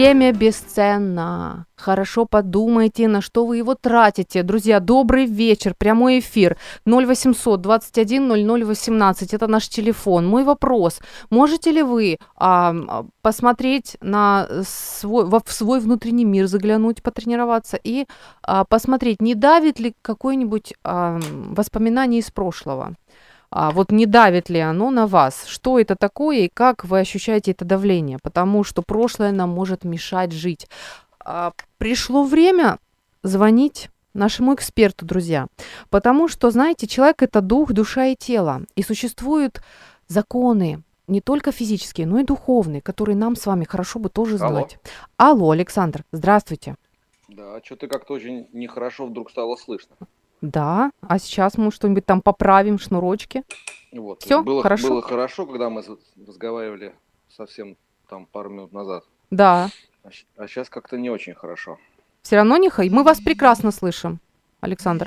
[0.06, 1.66] Время бесценно.
[1.74, 4.44] Хорошо подумайте, на что вы его тратите.
[4.44, 5.74] Друзья, добрый вечер.
[5.76, 9.34] Прямой эфир 0800 21 00 18.
[9.34, 10.28] Это наш телефон.
[10.28, 11.00] Мой вопрос.
[11.28, 18.06] Можете ли вы а, посмотреть на свой, в свой внутренний мир, заглянуть, потренироваться и
[18.42, 21.18] а, посмотреть, не давит ли какое-нибудь а,
[21.50, 22.94] воспоминание из прошлого?
[23.50, 27.52] А, вот не давит ли оно на вас, что это такое и как вы ощущаете
[27.52, 30.68] это давление, потому что прошлое нам может мешать жить.
[31.20, 32.78] А, пришло время
[33.22, 35.46] звонить нашему эксперту, друзья,
[35.90, 39.60] потому что, знаете, человек это дух, душа и тело, и существуют
[40.08, 44.78] законы, не только физические, но и духовные, которые нам с вами хорошо бы тоже знать.
[45.16, 46.76] Алло, Алло Александр, здравствуйте.
[47.28, 49.94] Да, что-то как-то очень нехорошо вдруг стало слышно.
[50.40, 53.44] Да, а сейчас мы что-нибудь там поправим, шнурочки.
[53.92, 54.22] Вот.
[54.22, 54.88] Все, было, хорошо?
[54.88, 55.82] Было хорошо, когда мы
[56.26, 56.94] разговаривали
[57.28, 57.76] совсем
[58.08, 59.04] там пару минут назад.
[59.30, 59.70] Да.
[60.04, 61.78] А, а сейчас как-то не очень хорошо.
[62.22, 62.90] Все равно не хай.
[62.90, 64.20] Мы вас прекрасно слышим,
[64.60, 65.06] Александр.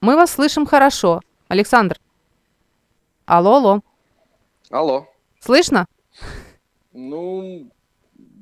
[0.00, 1.98] Мы вас слышим хорошо, Александр.
[3.24, 3.80] Алло, алло.
[4.70, 5.06] Алло.
[5.40, 5.86] Слышно?
[6.92, 7.70] Ну,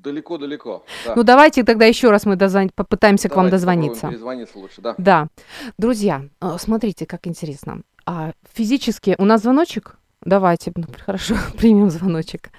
[0.02, 0.84] далеко-далеко.
[1.04, 1.14] Да.
[1.16, 2.70] Ну давайте тогда еще раз мы дозвон...
[2.74, 4.08] попытаемся давайте к вам дозвониться.
[4.08, 4.94] Перезвониться лучше, да.
[4.98, 5.28] Да.
[5.78, 7.82] Друзья, э, смотрите, как интересно.
[8.06, 9.98] А физически у нас звоночек?
[10.22, 12.50] Давайте, ну, хорошо, примем звоночек.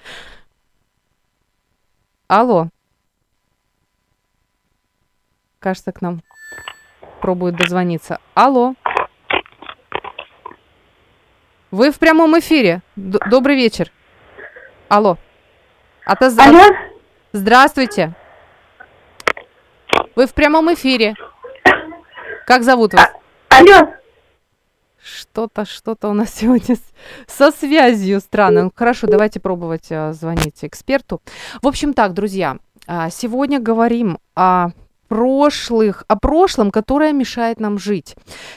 [2.27, 2.69] Алло.
[5.59, 6.23] Кажется, к нам
[7.21, 8.19] пробует дозвониться.
[8.33, 8.73] Алло.
[11.69, 12.81] Вы в прямом эфире.
[12.95, 13.91] Д- добрый вечер.
[14.89, 15.17] Алло.
[16.05, 16.37] Отоз...
[16.37, 16.90] Алло.
[17.33, 18.13] Здравствуйте.
[20.15, 21.15] Вы в прямом эфире.
[22.45, 23.09] Как зовут вас?
[23.49, 23.93] А- алло.
[25.01, 26.81] Что-то, что-то у нас сегодня с,
[27.27, 28.63] со связью странно.
[28.65, 31.21] Ну, хорошо, давайте пробовать а, звонить эксперту.
[31.61, 34.71] В общем так, друзья, а, сегодня говорим о
[35.11, 38.15] прошлых, о прошлом, которое мешает нам жить.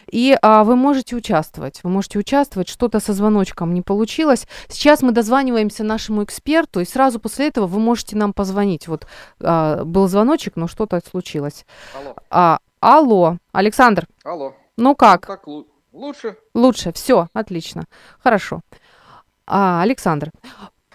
[0.09, 4.47] И а, вы можете участвовать, вы можете участвовать, что-то со звоночком не получилось.
[4.69, 8.87] Сейчас мы дозваниваемся нашему эксперту, и сразу после этого вы можете нам позвонить.
[8.87, 9.09] Вот
[9.41, 11.67] а, был звоночек, но что-то случилось.
[11.93, 12.15] Алло.
[12.31, 14.07] А, алло, Александр.
[14.23, 14.55] Алло.
[14.77, 15.27] Ну как?
[15.27, 15.49] Так
[15.93, 16.37] лучше?
[16.55, 17.83] Лучше, все, отлично,
[18.23, 18.61] хорошо.
[19.45, 20.31] А, Александр,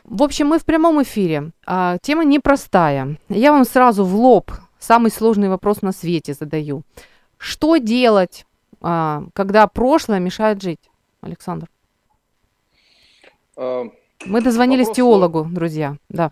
[0.05, 1.51] в общем, мы в прямом эфире.
[1.65, 3.17] А, тема непростая.
[3.27, 6.83] Я вам сразу в лоб самый сложный вопрос на свете задаю.
[7.37, 8.45] Что делать,
[8.81, 10.89] а, когда прошлое мешает жить,
[11.21, 11.69] Александр?
[13.55, 13.83] А,
[14.25, 16.31] Мы дозвонились вопрос теологу, друзья, да.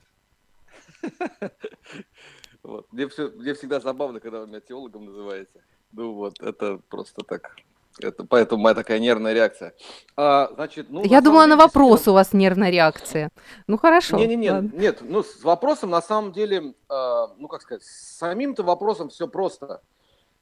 [2.63, 2.91] Вот.
[2.91, 5.63] Мне, все, мне всегда забавно, когда вы меня теологом называете.
[5.93, 7.55] Ну вот, это просто так
[7.99, 9.73] это, поэтому моя такая нервная реакция.
[10.15, 12.13] А, значит, ну, Я думала, на вопрос действительно...
[12.13, 13.29] у вас нервная реакция.
[13.67, 14.17] Ну хорошо.
[14.17, 18.17] Не, не, не, нет, ну с вопросом на самом деле, э, ну как сказать, с
[18.17, 19.81] самим-то вопросом все просто.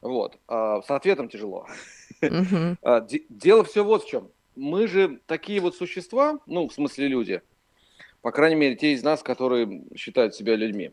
[0.02, 1.68] Вот, э, с ответом тяжело.
[2.22, 2.78] Угу.
[3.30, 4.30] Дело все вот в чем.
[4.56, 7.41] Мы же такие вот существа, ну в смысле люди,
[8.22, 10.91] по крайней мере те из нас, которые считают себя людьми.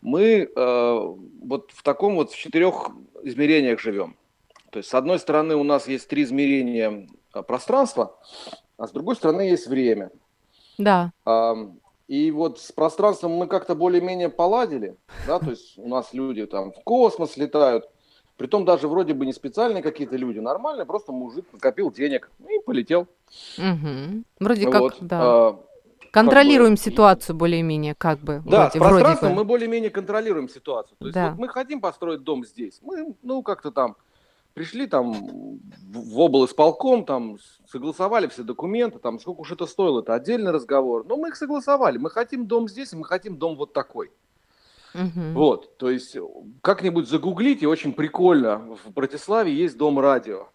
[0.00, 2.90] Мы э, вот в таком вот в четырех
[3.22, 4.16] измерениях живем.
[4.76, 8.14] То есть, с одной стороны, у нас есть три измерения а, пространства,
[8.76, 10.10] а с другой стороны есть время.
[10.76, 11.12] Да.
[12.08, 16.72] И вот с пространством мы как-то более-менее поладили, да, то есть у нас люди там
[16.72, 17.88] в космос летают,
[18.36, 23.08] притом даже вроде бы не специальные какие-то люди, нормально, просто мужик накопил денег и полетел.
[23.56, 24.24] Угу.
[24.40, 24.96] Вроде как, вот.
[25.00, 25.20] да.
[25.22, 25.60] А,
[26.10, 28.42] Контролируем как бы, ситуацию более-менее, как бы.
[28.44, 29.34] Да, вроде, с пространством вроде бы.
[29.36, 30.98] мы более-менее контролируем ситуацию.
[30.98, 31.30] То есть да.
[31.30, 33.96] вот мы хотим построить дом здесь, мы, ну, как-то там
[34.56, 35.12] пришли там
[35.92, 37.36] в облсполком, там
[37.68, 41.04] согласовали все документы, там сколько уж это стоило, это отдельный разговор.
[41.06, 41.98] Но мы их согласовали.
[41.98, 44.10] Мы хотим дом здесь, мы хотим дом вот такой.
[44.94, 45.34] Угу.
[45.34, 46.16] Вот, то есть
[46.62, 50.48] как-нибудь загуглите, очень прикольно, в Братиславе есть дом радио.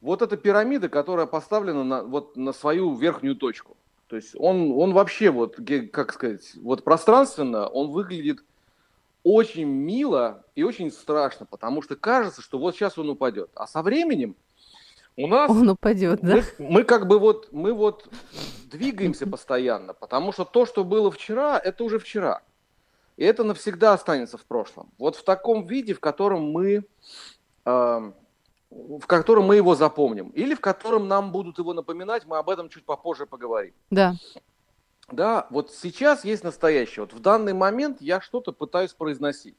[0.00, 3.76] Вот эта пирамида, которая поставлена на, вот, на свою верхнюю точку.
[4.06, 5.58] То есть он, он вообще, вот,
[5.92, 8.44] как сказать, вот пространственно, он выглядит
[9.26, 13.50] очень мило и очень страшно, потому что кажется, что вот сейчас он упадет.
[13.56, 14.36] А со временем
[15.16, 15.50] у нас...
[15.50, 16.36] Он упадет, да?
[16.58, 18.08] Мы, мы как бы вот, мы вот
[18.70, 22.42] двигаемся постоянно, потому что то, что было вчера, это уже вчера.
[23.16, 24.92] И это навсегда останется в прошлом.
[24.96, 26.84] Вот в таком виде, в котором мы,
[27.64, 28.12] э,
[28.70, 30.28] в котором мы его запомним.
[30.36, 33.74] Или в котором нам будут его напоминать, мы об этом чуть попозже поговорим.
[33.90, 34.14] Да.
[35.08, 37.04] Да, вот сейчас есть настоящее.
[37.04, 39.56] Вот в данный момент я что-то пытаюсь произносить.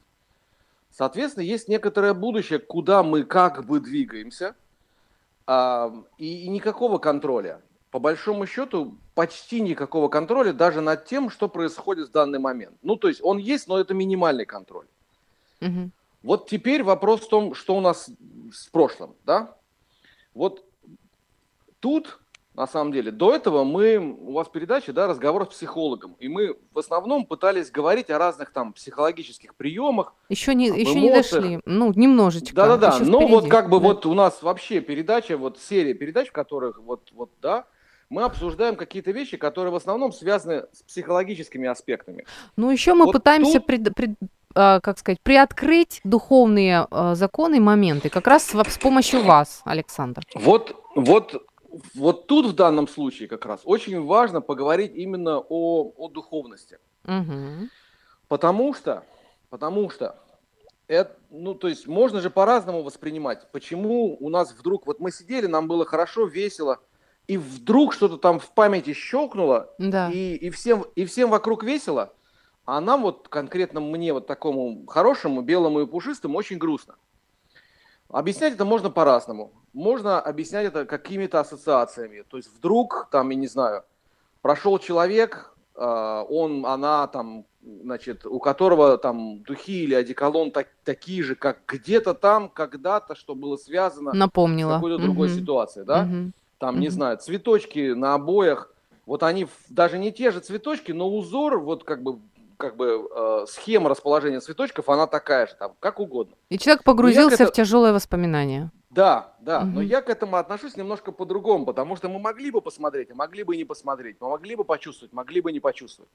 [0.90, 4.54] Соответственно, есть некоторое будущее, куда мы как бы двигаемся,
[5.46, 7.62] а, и, и никакого контроля.
[7.90, 12.76] По большому счету, почти никакого контроля даже над тем, что происходит в данный момент.
[12.82, 14.86] Ну, то есть он есть, но это минимальный контроль.
[15.62, 15.90] Угу.
[16.22, 18.10] Вот теперь вопрос в том, что у нас
[18.52, 19.56] с прошлым, да?
[20.34, 20.64] Вот
[21.80, 22.20] тут
[22.58, 23.12] на самом деле.
[23.12, 27.70] До этого мы, у вас передача, да, разговор с психологом, и мы в основном пытались
[27.70, 30.12] говорить о разных там психологических приемах.
[30.28, 32.54] Еще не, еще не дошли, ну, немножечко.
[32.54, 33.32] Да-да-да, но впереди.
[33.32, 33.86] вот как бы да.
[33.86, 37.64] вот у нас вообще передача, вот серия передач, в которых вот, вот, да,
[38.10, 42.26] мы обсуждаем какие-то вещи, которые в основном связаны с психологическими аспектами.
[42.56, 43.66] Ну, еще мы вот пытаемся тут...
[43.66, 44.10] пред, пред,
[44.56, 50.22] а, как сказать, приоткрыть духовные а, законы и моменты, как раз с помощью вас, Александр.
[50.34, 51.47] Вот, вот
[51.94, 56.78] вот тут в данном случае как раз очень важно поговорить именно о, о духовности.
[57.04, 57.68] Угу.
[58.28, 59.04] Потому что,
[59.50, 60.18] потому что,
[60.86, 63.50] это, ну, то есть можно же по-разному воспринимать.
[63.52, 66.78] Почему у нас вдруг, вот мы сидели, нам было хорошо, весело,
[67.26, 70.10] и вдруг что-то там в памяти щелкнуло, да.
[70.10, 72.14] и, и, всем, и всем вокруг весело,
[72.64, 76.96] а нам вот конкретно мне, вот такому хорошему, белому и пушистому, очень грустно.
[78.10, 79.52] Объяснять это можно по-разному.
[79.72, 82.24] Можно объяснять это какими-то ассоциациями.
[82.28, 83.84] То есть вдруг, там, я не знаю,
[84.40, 91.22] прошел человек, а, он, она там значит, у которого там духи или одеколон так, такие
[91.22, 94.72] же, как где-то там, когда-то, что было связано Напомнила.
[94.72, 95.04] с какой-то угу.
[95.04, 96.02] другой ситуацией, да?
[96.02, 96.32] Угу.
[96.58, 96.80] Там, угу.
[96.80, 98.72] не знаю, цветочки на обоях,
[99.06, 102.18] вот они даже не те же цветочки, но узор, вот как бы
[102.58, 106.34] как бы э, схема расположения цветочков, она такая же, там, как угодно.
[106.50, 107.46] И человек погрузился это...
[107.46, 108.70] в тяжелое воспоминание.
[108.90, 109.66] Да, да, угу.
[109.66, 113.44] но я к этому отношусь немножко по-другому, потому что мы могли бы посмотреть, а могли
[113.44, 116.10] бы и не посмотреть, мы могли бы почувствовать, могли бы не почувствовать.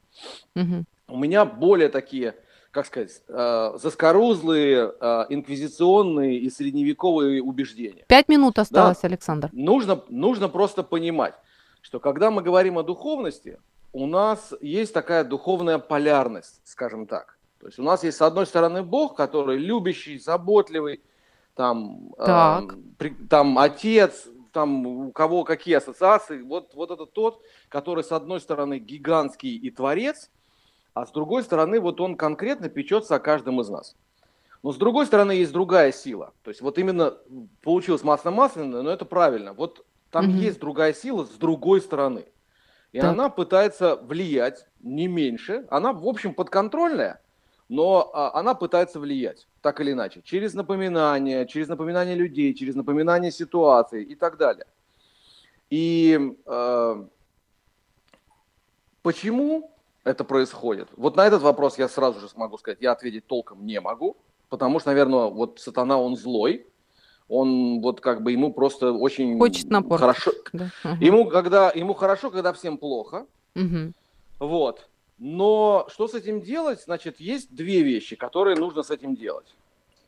[0.55, 0.85] Угу.
[1.07, 2.35] У меня более такие,
[2.71, 8.05] как сказать, э, заскорузлые, э, инквизиционные и средневековые убеждения.
[8.07, 9.07] Пять минут осталось, да?
[9.07, 9.49] Александр.
[9.53, 11.35] Нужно, нужно просто понимать,
[11.81, 13.59] что когда мы говорим о духовности,
[13.93, 17.37] у нас есть такая духовная полярность, скажем так.
[17.59, 21.01] То есть у нас есть, с одной стороны, Бог, который любящий, заботливый,
[21.55, 22.61] там, э,
[22.97, 26.41] при, там отец, там у кого какие ассоциации.
[26.41, 30.29] Вот, вот это тот, который с одной стороны гигантский и творец,
[30.93, 33.95] а с другой стороны вот он конкретно печется о каждом из нас.
[34.63, 36.33] Но с другой стороны есть другая сила.
[36.43, 37.17] То есть вот именно
[37.61, 39.53] получилось масло-масляное, но это правильно.
[39.53, 40.39] Вот там mm-hmm.
[40.39, 42.25] есть другая сила с другой стороны.
[42.93, 43.11] И так.
[43.11, 45.65] она пытается влиять не меньше.
[45.69, 47.19] Она, в общем, подконтрольная,
[47.67, 53.31] но а, она пытается влиять, так или иначе, через напоминания, через напоминания людей, через напоминания
[53.31, 54.67] ситуаций и так далее.
[55.71, 57.05] И э,
[59.01, 59.71] почему
[60.03, 60.87] это происходит?
[60.95, 64.17] Вот на этот вопрос я сразу же смогу сказать, я ответить толком не могу,
[64.49, 66.67] потому что, наверное, вот сатана, он злой,
[67.33, 69.99] он вот как бы ему просто очень хочет напор.
[69.99, 70.31] Хорошо.
[70.53, 70.69] Да.
[70.83, 71.03] Угу.
[71.03, 73.25] Ему когда ему хорошо, когда всем плохо.
[73.55, 73.93] Угу.
[74.39, 74.87] Вот.
[75.17, 76.81] Но что с этим делать?
[76.83, 79.47] Значит, есть две вещи, которые нужно с этим делать.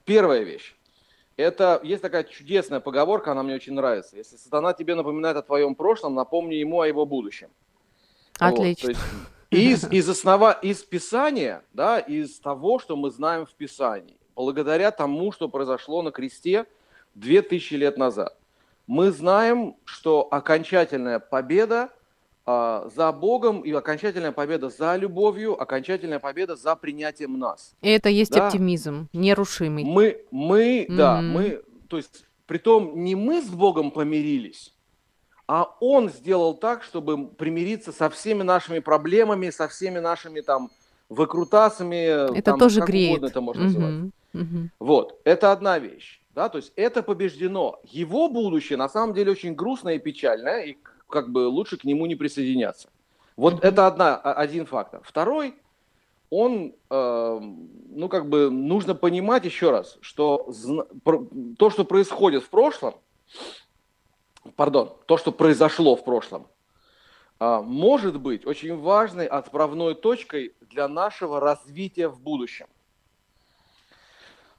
[0.04, 0.76] Первая вещь.
[1.38, 4.16] Это есть такая чудесная поговорка, она мне очень нравится.
[4.18, 7.50] Если сатана тебе напоминает о твоем прошлом, напомни ему о его будущем.
[8.40, 8.94] Отлично.
[8.94, 8.98] Вот,
[9.50, 15.32] из, из, основа, из Писания, да, из того, что мы знаем в Писании, благодаря тому,
[15.32, 16.66] что произошло на кресте
[17.16, 18.38] две тысячи лет назад,
[18.88, 21.90] мы знаем, что окончательная победа
[22.46, 27.74] а, за Богом и окончательная победа за любовью, окончательная победа за принятием нас.
[27.82, 28.46] И это есть да?
[28.46, 29.84] оптимизм, нерушимый.
[29.84, 30.96] Мы, мы, mm-hmm.
[30.96, 34.76] да, мы, то есть, притом не мы с Богом помирились,
[35.48, 40.70] а Он сделал так, чтобы примириться со всеми нашими проблемами, со всеми нашими там
[41.10, 42.38] выкрутасами.
[42.38, 43.18] Это там, тоже как греет.
[43.18, 43.66] Угодно это можно mm-hmm.
[43.66, 44.12] называть.
[44.34, 44.70] Mm-hmm.
[44.80, 46.22] Вот, это одна вещь.
[46.36, 47.80] Да, то есть это побеждено.
[47.86, 50.78] Его будущее на самом деле очень грустное и печальное, и
[51.10, 52.90] как бы лучше к нему не присоединяться.
[53.38, 55.02] Вот это одна, один фактор.
[55.04, 55.56] Второй,
[56.30, 60.52] он, э, ну как бы нужно понимать еще раз, что
[61.58, 62.96] то, что происходит в прошлом,
[64.58, 66.48] пардон, то, что произошло в прошлом,
[67.40, 72.68] э, может быть очень важной отправной точкой для нашего развития в будущем.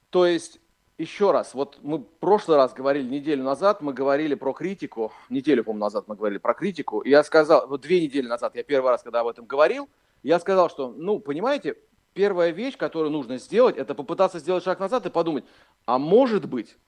[0.09, 0.59] То есть
[0.99, 5.63] еще раз, вот мы в прошлый раз говорили, неделю назад мы говорили про критику, неделю,
[5.63, 8.91] по-моему, назад мы говорили про критику, и я сказал, вот две недели назад, я первый
[8.91, 9.89] раз, когда об этом говорил,
[10.23, 11.77] я сказал, что, ну, понимаете,
[12.15, 15.45] первая вещь, которую нужно сделать, это попытаться сделать шаг назад и подумать,
[15.85, 16.79] а может быть,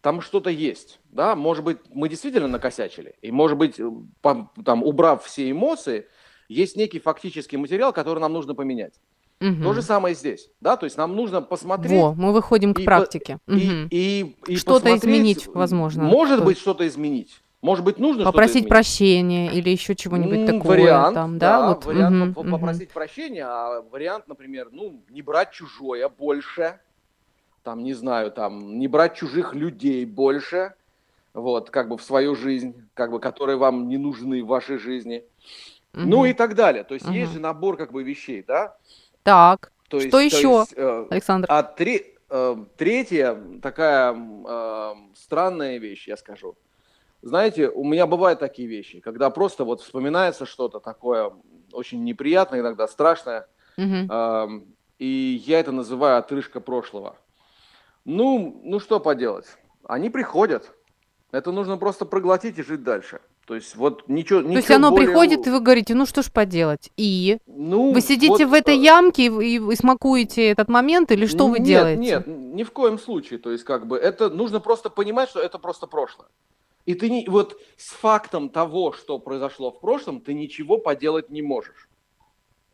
[0.00, 3.80] там что-то есть, да, может быть, мы действительно накосячили, и может быть,
[4.20, 6.08] там, убрав все эмоции,
[6.48, 9.00] есть некий фактический материал, который нам нужно поменять.
[9.44, 9.62] Угу.
[9.62, 12.00] То же самое здесь, да, то есть нам нужно посмотреть.
[12.00, 13.38] Во, мы выходим к практике.
[13.46, 13.60] И, угу.
[13.90, 16.04] и, и, и что-то изменить, возможно.
[16.04, 17.42] Может быть, что-то изменить.
[17.60, 20.72] Может быть, нужно попросить прощения или еще чего-нибудь такого.
[20.72, 21.86] Вариант, там, да, да вот.
[21.86, 22.94] вариант угу, попросить угу.
[22.94, 26.78] прощения, а вариант, например, ну не брать чужое больше,
[27.62, 30.74] там не знаю, там не брать чужих людей больше,
[31.32, 35.24] вот как бы в свою жизнь, как бы которые вам не нужны в вашей жизни,
[35.94, 36.02] угу.
[36.02, 36.84] ну и так далее.
[36.84, 37.14] То есть угу.
[37.14, 38.76] есть же набор как бы вещей, да.
[39.24, 41.46] Так, то что есть, еще, есть, э, Александр?
[41.50, 46.56] А три, э, третья такая э, странная вещь, я скажу.
[47.22, 51.32] Знаете, у меня бывают такие вещи, когда просто вот вспоминается что-то такое
[51.72, 54.12] очень неприятное, иногда страшное, угу.
[54.12, 54.48] э,
[54.98, 57.16] и я это называю отрыжка прошлого.
[58.04, 59.46] Ну, ну что поделать,
[59.88, 60.70] они приходят.
[61.32, 63.20] Это нужно просто проглотить и жить дальше.
[63.46, 65.08] То есть вот ничего, ничего То есть оно более...
[65.08, 66.90] приходит, и вы говорите, ну что ж поделать.
[66.96, 71.26] И ну, вы сидите вот, в этой э, ямке и, и смакуете этот момент, или
[71.26, 72.00] что нет, вы делаете?
[72.00, 73.38] Нет, ни в коем случае.
[73.38, 76.28] То есть как бы это нужно просто понимать, что это просто прошлое.
[76.86, 81.42] И ты не, вот с фактом того, что произошло в прошлом, ты ничего поделать не
[81.42, 81.88] можешь.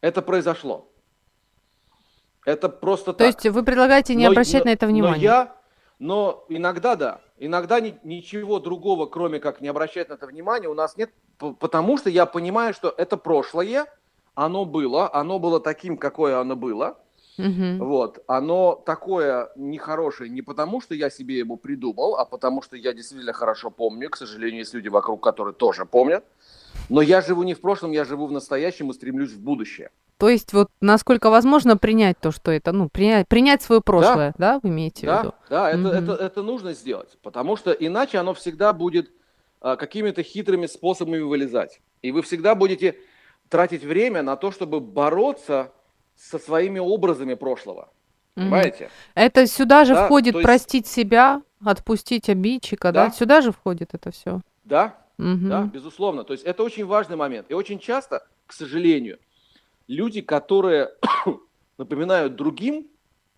[0.00, 0.88] Это произошло.
[2.44, 3.26] Это просто То так.
[3.26, 5.18] есть вы предлагаете не но, обращать но, на это внимание?
[5.18, 5.56] Но я,
[6.00, 7.20] но иногда да.
[7.38, 11.98] Иногда ни, ничего другого, кроме как не обращать на это внимание, у нас нет, потому
[11.98, 13.86] что я понимаю, что это прошлое,
[14.34, 16.98] оно было, оно было таким, какое оно было.
[17.38, 17.84] Угу.
[17.84, 22.92] Вот, оно такое нехорошее не потому, что я себе его придумал, а потому что я
[22.92, 24.10] действительно хорошо помню.
[24.10, 26.24] К сожалению, есть люди вокруг, которые тоже помнят.
[26.88, 29.90] Но я живу не в прошлом, я живу в настоящем и стремлюсь в будущее.
[30.20, 34.54] То есть вот насколько возможно принять то, что это, ну, принять, принять свое прошлое, да,
[34.54, 35.34] да вы имеете да, в виду?
[35.48, 39.10] Да, это, это, это нужно сделать, потому что иначе оно всегда будет
[39.62, 41.80] а, какими-то хитрыми способами вылезать.
[42.02, 42.98] И вы всегда будете
[43.48, 45.72] тратить время на то, чтобы бороться
[46.16, 47.88] со своими образами прошлого.
[48.34, 48.90] Понимаете?
[49.14, 50.44] Это сюда же да, входит есть...
[50.44, 53.06] простить себя, отпустить обидчика, да?
[53.06, 53.10] да?
[53.10, 54.42] Сюда же входит это все.
[54.64, 55.48] Да, угу.
[55.48, 56.24] да, безусловно.
[56.24, 57.46] То есть это очень важный момент.
[57.50, 59.18] И очень часто, к сожалению,
[59.90, 60.92] люди, которые
[61.78, 62.86] напоминают другим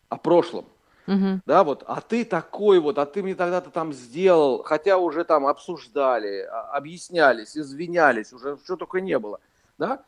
[0.09, 0.67] о прошлом,
[1.07, 1.41] угу.
[1.47, 5.47] да, вот, а ты такой вот, а ты мне тогда-то там сделал, хотя уже там
[5.47, 9.41] обсуждали, а, объяснялись, извинялись, уже что только не было,
[9.79, 10.05] да,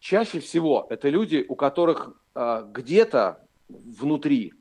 [0.00, 3.38] чаще всего это люди, у которых а, где-то
[3.68, 4.52] внутри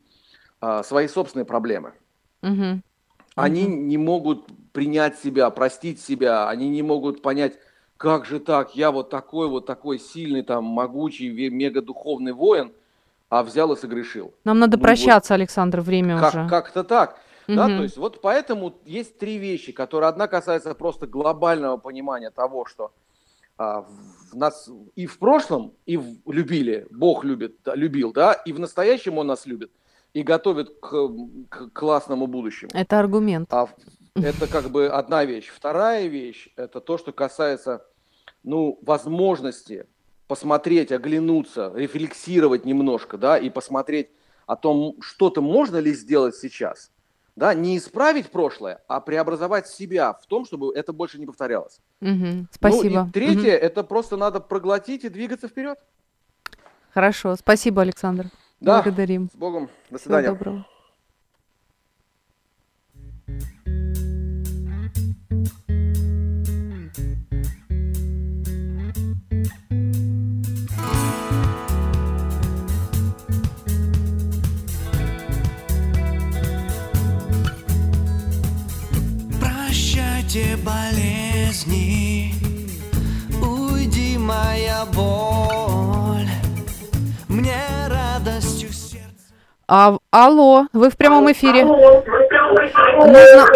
[0.61, 1.93] а, свои собственные проблемы.
[2.43, 2.81] Угу.
[3.36, 3.71] Они угу.
[3.71, 7.57] не могут принять себя, простить себя, они не могут понять,
[8.04, 12.74] как же так, я вот такой вот такой сильный, там, могучий, мега духовный воин,
[13.30, 14.34] а взял и согрешил.
[14.43, 16.49] Нам надо ну, прощаться, вот, Александр, время как, уже.
[16.49, 17.18] Как-то так.
[17.47, 17.56] Угу.
[17.56, 22.66] Да, то есть вот поэтому есть три вещи, которые одна касается просто глобального понимания того,
[22.66, 22.91] что
[23.58, 23.86] а,
[24.32, 28.60] в нас и в прошлом, и в, любили, Бог любит, да, любил, да, и в
[28.60, 29.72] настоящем Он нас любит
[30.12, 31.10] и готовит к,
[31.47, 32.72] к классному будущему.
[32.74, 33.47] Это аргумент.
[33.54, 33.70] А
[34.16, 35.47] это как бы одна вещь.
[35.47, 37.86] Вторая вещь– это то, что касается,
[38.44, 39.88] ну, возможности
[40.28, 44.10] посмотреть, оглянуться, рефлексировать немножко, да, и посмотреть
[44.46, 46.91] о том, что-то можно ли сделать сейчас–
[47.36, 51.80] да, не исправить прошлое, а преобразовать себя в том, чтобы это больше не повторялось.
[52.02, 53.04] Угу, спасибо.
[53.04, 53.66] Ну, и третье, угу.
[53.66, 55.80] это просто надо проглотить и двигаться вперед.
[56.94, 58.28] Хорошо, спасибо, Александр.
[58.60, 59.30] Да, Благодарим.
[59.34, 59.70] С Богом.
[59.89, 60.28] До свидания.
[60.28, 60.66] Всего доброго.
[81.66, 82.34] Болезни
[83.41, 86.28] Уйди, моя боль
[87.28, 87.55] Мне
[87.88, 89.34] радостью сердце
[89.68, 91.64] а, Алло, вы в прямом эфире.
[91.66, 93.47] Нужно,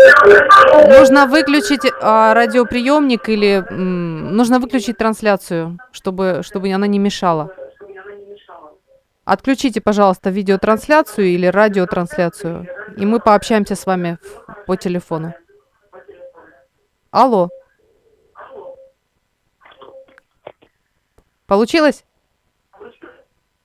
[0.88, 7.52] нужно выключить а, радиоприемник или м, нужно выключить трансляцию, чтобы, чтобы она не мешала.
[9.26, 14.18] Отключите, пожалуйста, видеотрансляцию или радиотрансляцию, и мы пообщаемся с вами
[14.66, 15.34] по телефону.
[17.12, 17.50] Алло.
[21.48, 22.04] Получилось?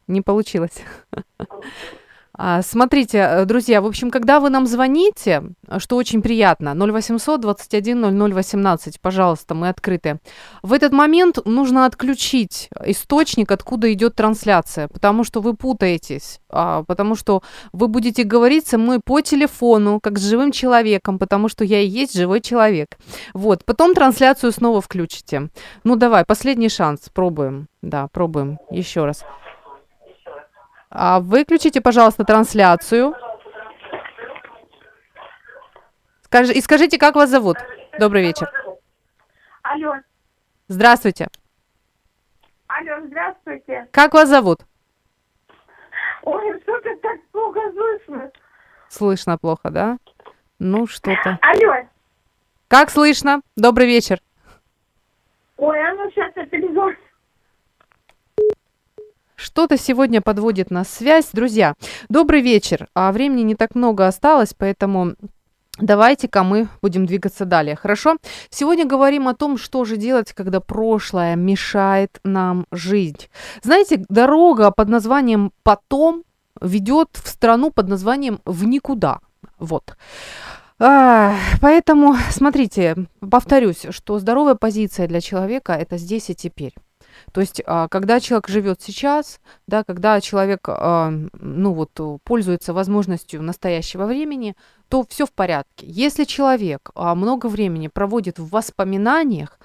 [0.07, 0.83] Не получилось.
[2.45, 5.45] А, смотрите, э, друзья, в общем, когда вы нам звоните,
[5.78, 10.18] что очень приятно, 0800 21 0018, пожалуйста, мы открыты.
[10.61, 17.14] В этот момент нужно отключить источник, откуда идет трансляция, потому что вы путаетесь, а, потому
[17.14, 21.78] что вы будете говорить со мной по телефону, как с живым человеком, потому что я
[21.78, 22.99] и есть живой человек.
[23.34, 25.51] Вот, потом трансляцию снова включите.
[25.84, 27.68] Ну давай, последний шанс, пробуем.
[27.82, 29.22] Да, пробуем еще раз.
[30.95, 33.14] А, выключите, пожалуйста, трансляцию.
[36.55, 37.57] И скажите, как вас зовут?
[37.99, 38.51] Добрый вечер.
[39.62, 39.97] Алло.
[40.68, 41.28] Здравствуйте.
[42.66, 43.88] Алло, здравствуйте.
[43.90, 44.61] Как вас зовут?
[46.22, 48.30] Ой, что-то так плохо слышно.
[48.88, 49.97] Слышно плохо, да?
[50.59, 51.38] Ну, что-то.
[51.40, 51.88] Алло.
[52.68, 53.40] Как слышно?
[53.57, 54.20] Добрый вечер.
[55.57, 56.97] Ой, а ну сейчас я перезвоню.
[59.37, 61.30] Что-то сегодня подводит нас связь.
[61.33, 61.74] Друзья,
[62.09, 62.89] добрый вечер.
[62.95, 65.14] А времени не так много осталось, поэтому
[65.78, 68.18] Давайте-ка мы будем двигаться далее, хорошо?
[68.51, 73.30] Сегодня говорим о том, что же делать, когда прошлое мешает нам жить.
[73.62, 76.24] Знаете, дорога под названием «Потом»
[76.61, 79.20] ведет в страну под названием «В никуда».
[79.59, 79.97] Вот.
[80.78, 86.74] А, поэтому, смотрите, повторюсь, что здоровая позиция для человека– это здесь и теперь.
[87.33, 93.43] То есть, а, когда человек живет сейчас, да, когда человек, а, ну вот, пользуется возможностью
[93.43, 94.55] настоящего времени,
[94.89, 95.87] то все в порядке.
[95.87, 99.59] Если человек а, много времени проводит в воспоминаниях,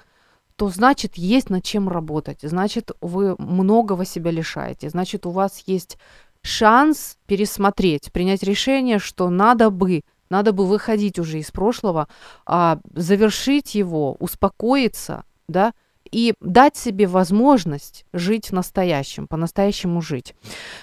[0.56, 5.98] то значит есть над чем работать, значит вы многого себя лишаете, значит у вас есть
[6.42, 12.08] шанс пересмотреть, принять решение, что надо бы, надо бы выходить уже из прошлого,
[12.46, 15.74] а, завершить его, успокоиться, да,
[16.10, 20.34] и дать себе возможность жить в настоящем, по-настоящему жить.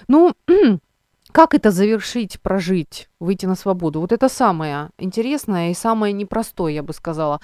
[0.07, 0.33] Ну,
[1.31, 3.99] как это завершить, прожить, выйти на свободу?
[3.99, 7.39] Вот это самое интересное и самое непростое, я бы сказала.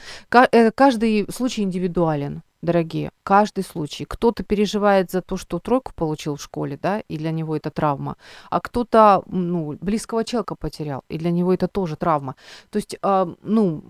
[0.51, 4.05] Э, каждый случай индивидуален дорогие, каждый случай.
[4.05, 8.17] Кто-то переживает за то, что тройку получил в школе, да, и для него это травма,
[8.49, 12.35] а кто-то, ну, близкого человека потерял, и для него это тоже травма.
[12.69, 13.81] То есть, э, ну,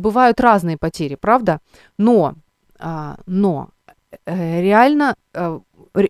[0.00, 1.60] бывают разные потери, правда?
[1.98, 2.34] Но,
[2.78, 3.70] но
[4.26, 5.60] э, реально э,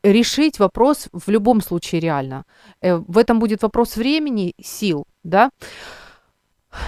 [0.02, 2.44] решить вопрос в любом случае реально.
[2.80, 5.50] Э, в этом будет вопрос времени, сил, да.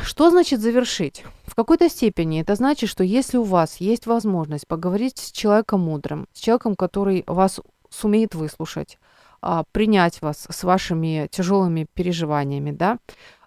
[0.03, 1.25] Что значит завершить?
[1.47, 6.27] В какой-то степени это значит, что если у вас есть возможность поговорить с человеком мудрым,
[6.33, 8.99] с человеком, который вас сумеет выслушать,
[9.43, 12.99] а, принять вас с вашими тяжелыми переживаниями, да,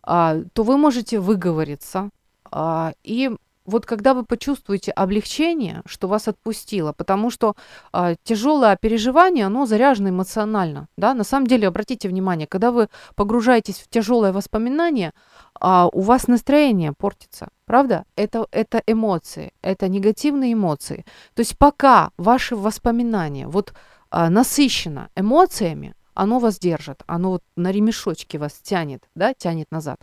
[0.01, 2.09] а, то вы можете выговориться
[2.51, 3.31] а, и
[3.65, 7.55] вот когда вы почувствуете облегчение, что вас отпустило, потому что
[7.93, 13.79] э, тяжелое переживание, оно заряжено эмоционально, да, на самом деле, обратите внимание, когда вы погружаетесь
[13.79, 15.13] в тяжелое воспоминание,
[15.61, 18.05] э, у вас настроение портится, правда?
[18.15, 21.05] Это, это эмоции, это негативные эмоции.
[21.33, 23.73] То есть пока ваши воспоминания вот
[24.11, 30.01] э, насыщено эмоциями, оно вас держит, оно вот на ремешочке вас тянет, да, тянет назад.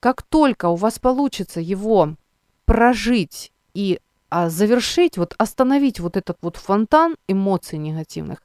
[0.00, 2.16] Как только у вас получится его
[2.66, 8.42] прожить и а, завершить, вот остановить вот этот вот фонтан эмоций негативных,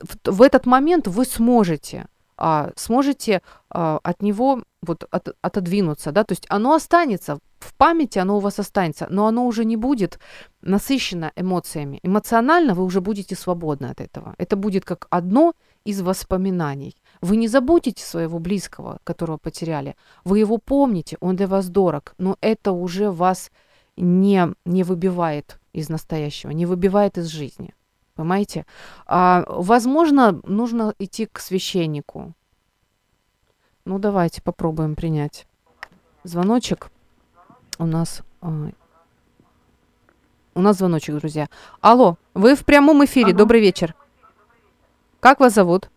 [0.00, 2.06] в, в этот момент вы сможете,
[2.36, 8.18] а, сможете а, от него вот от, отодвинуться, да, то есть оно останется в памяти,
[8.18, 10.20] оно у вас останется, но оно уже не будет
[10.62, 11.98] насыщено эмоциями.
[12.02, 14.34] Эмоционально вы уже будете свободны от этого.
[14.38, 15.54] Это будет как одно
[15.84, 16.94] из воспоминаний.
[17.20, 19.96] Вы не забудете своего близкого, которого потеряли.
[20.24, 23.50] Вы его помните, он для вас дорог, но это уже вас
[23.96, 27.74] не, не выбивает из настоящего, не выбивает из жизни.
[28.14, 28.66] Понимаете?
[29.06, 32.32] А, возможно, нужно идти к священнику.
[33.84, 35.46] Ну, давайте попробуем принять.
[36.24, 36.90] Звоночек
[37.78, 38.22] у нас...
[38.40, 38.70] А,
[40.54, 41.48] у нас звоночек, друзья.
[41.82, 43.28] Алло, вы в прямом эфире.
[43.28, 43.38] Ага.
[43.38, 43.94] Добрый вечер.
[45.20, 45.90] Как вас зовут?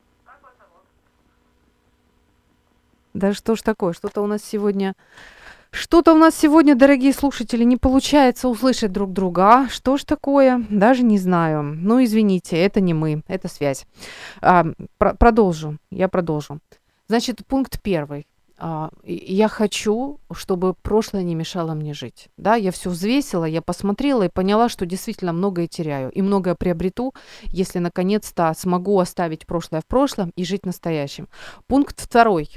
[3.14, 3.93] Да что ж такое?
[3.93, 4.95] Что-то у нас сегодня...
[5.72, 9.41] Что-то у нас сегодня, дорогие слушатели, не получается услышать друг друга.
[9.43, 9.70] А?
[9.70, 10.66] Что ж такое?
[10.70, 11.62] Даже не знаю.
[11.62, 13.86] Ну, извините, это не мы, это связь.
[14.41, 14.66] А,
[14.97, 15.78] про- продолжу.
[15.91, 16.60] Я продолжу.
[17.07, 18.26] Значит, пункт первый.
[18.57, 22.30] А, я хочу, чтобы прошлое не мешало мне жить.
[22.36, 27.14] Да, я все взвесила, я посмотрела и поняла, что действительно многое теряю и многое приобрету,
[27.45, 31.30] если наконец-то смогу оставить прошлое в прошлом и жить настоящим.
[31.68, 32.49] Пункт второй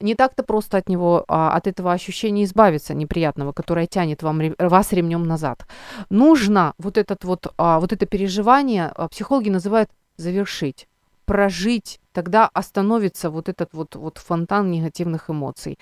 [0.00, 4.92] не так-то просто от него, а, от этого ощущения избавиться неприятного, которое тянет вам, вас
[4.92, 5.66] ремнем назад.
[6.10, 10.88] Нужно вот, этот вот, а, вот это переживание, а, психологи называют завершить
[11.24, 15.78] прожить, тогда остановится вот этот вот, вот фонтан негативных эмоций.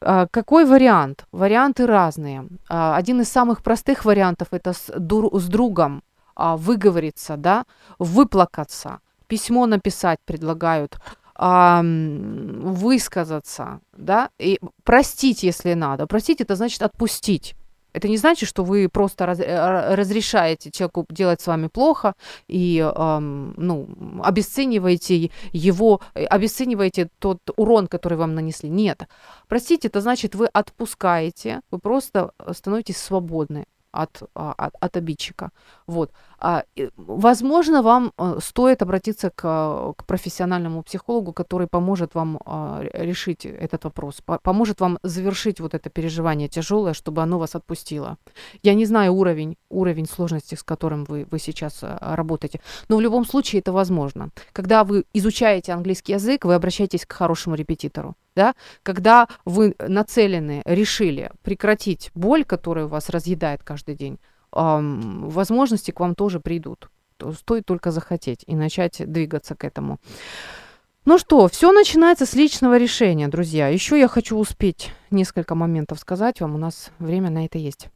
[0.00, 1.26] Какой вариант?
[1.30, 2.48] Варианты разные.
[2.68, 6.02] Один из самых простых вариантов это с, с другом
[6.36, 7.64] выговориться, да,
[7.98, 10.98] выплакаться, письмо написать предлагают,
[11.38, 16.06] а, высказаться, да, и простить, если надо.
[16.06, 17.54] Простить это значит отпустить.
[17.92, 22.14] Это не значит, что вы просто раз, э, разрешаете человеку делать с вами плохо
[22.46, 23.88] и эм, ну,
[24.22, 28.68] обесцениваете его, э, обесцениваете тот урон, который вам нанесли.
[28.68, 29.08] Нет.
[29.48, 33.64] Простите, это значит, вы отпускаете, вы просто становитесь свободны
[34.02, 35.50] от, а, от, от обидчика.
[35.86, 36.12] Вот.
[36.38, 36.62] А,
[36.96, 43.84] возможно, вам э, стоит обратиться к, к профессиональному психологу, который поможет вам а, решить этот
[43.84, 48.16] вопрос, поможет вам завершить вот это переживание тяжелое, чтобы оно вас отпустило.
[48.62, 53.00] Я не знаю уровень, уровень сложности, с которым вы, вы сейчас а, работаете, но в
[53.00, 54.30] любом случае это возможно.
[54.52, 58.14] Когда вы изучаете английский язык, вы обращаетесь к хорошему репетитору.
[58.38, 58.54] Да?
[58.84, 64.20] Когда вы нацелены, решили прекратить боль, которая вас разъедает каждый день,
[64.52, 66.88] эм, возможности к вам тоже придут.
[67.36, 69.98] Стоит только захотеть и начать двигаться к этому.
[71.04, 73.66] Ну что, все начинается с личного решения, друзья.
[73.66, 76.54] Еще я хочу успеть несколько моментов сказать вам.
[76.54, 77.88] У нас время на это есть.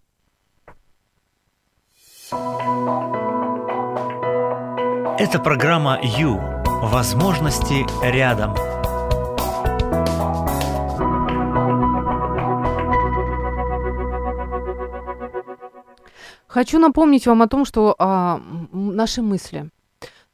[5.21, 6.41] Это программа «Ю».
[6.83, 8.72] Возможности рядом.
[16.53, 18.39] Хочу напомнить вам о том, что а,
[18.73, 19.71] наши мысли.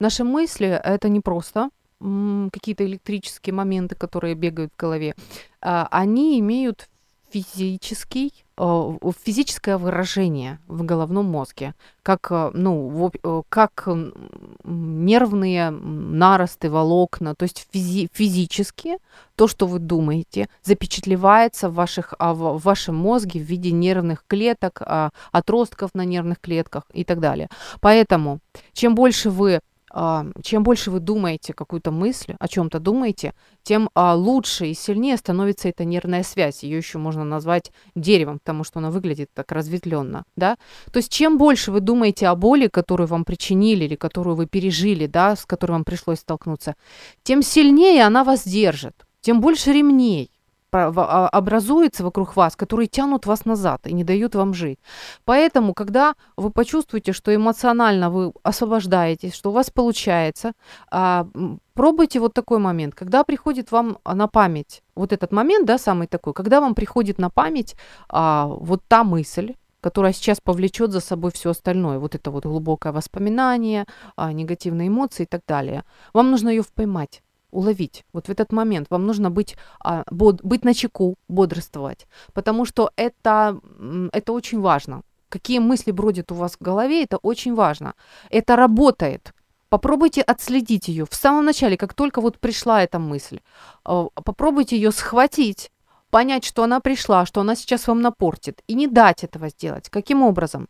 [0.00, 1.70] Наши мысли это не просто
[2.52, 5.14] какие-то электрические моменты, которые бегают в голове.
[5.60, 6.88] А, они имеют
[7.30, 8.92] физический, э,
[9.24, 13.88] физическое выражение в головном мозге, как, э, ну, э, как
[14.64, 18.98] нервные наросты, волокна, то есть физи физически
[19.36, 24.82] то, что вы думаете, запечатлевается в, ваших, а, в вашем мозге в виде нервных клеток,
[24.84, 27.48] а, отростков на нервных клетках и так далее.
[27.80, 28.40] Поэтому
[28.72, 29.60] чем больше вы
[30.42, 33.32] чем больше вы думаете какую-то мысль, о чем-то думаете,
[33.62, 36.62] тем а, лучше и сильнее становится эта нервная связь.
[36.62, 40.56] Ее еще можно назвать деревом, потому что она выглядит так разветвленно, да.
[40.92, 45.06] То есть чем больше вы думаете о боли, которую вам причинили или которую вы пережили,
[45.06, 46.74] да, с которой вам пришлось столкнуться,
[47.22, 50.37] тем сильнее она вас держит, тем больше ремней а,
[50.70, 54.78] образуется вокруг вас, которые тянут вас назад и не дают вам жить.
[55.24, 60.52] Поэтому, когда вы почувствуете, что эмоционально вы освобождаетесь, что у вас получается,
[60.90, 61.26] а,
[61.74, 66.32] пробуйте вот такой момент, когда приходит вам на память, вот этот момент, да, самый такой,
[66.32, 67.76] когда вам приходит на память
[68.08, 72.92] а, вот та мысль, которая сейчас повлечет за собой все остальное, вот это вот глубокое
[72.92, 75.84] воспоминание, негативные эмоции и так далее.
[76.12, 78.04] Вам нужно ее поймать уловить.
[78.12, 82.90] Вот в этот момент вам нужно быть, а, bod, быть на чеку, бодрствовать, потому что
[82.96, 83.58] это,
[84.12, 85.02] это очень важно.
[85.28, 87.94] Какие мысли бродят у вас в голове, это очень важно.
[88.30, 89.34] Это работает.
[89.68, 93.40] Попробуйте отследить ее в самом начале, как только вот пришла эта мысль.
[93.84, 95.70] А, попробуйте ее схватить,
[96.10, 99.90] понять, что она пришла, что она сейчас вам напортит, и не дать этого сделать.
[99.90, 100.68] Каким образом?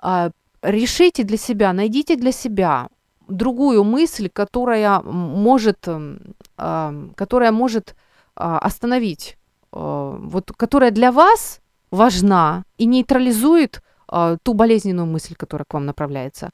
[0.00, 0.30] А,
[0.62, 2.88] решите для себя, найдите для себя
[3.28, 7.94] другую мысль, которая может, э, которая может э,
[8.36, 9.38] остановить,
[9.72, 11.60] э, вот, которая для вас
[11.90, 16.50] важна и нейтрализует э, ту болезненную мысль, которая к вам направляется.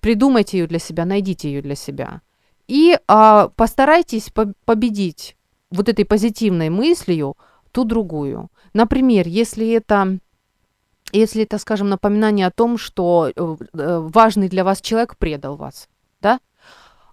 [0.00, 2.22] Придумайте ее для себя, найдите ее для себя.
[2.66, 5.36] И э, постарайтесь по победить
[5.70, 7.36] вот этой позитивной мыслью
[7.72, 8.50] ту другую.
[8.72, 10.18] Например, если это
[11.12, 15.88] если это, скажем, напоминание о том, что э, э, важный для вас человек предал вас,
[16.20, 16.40] да,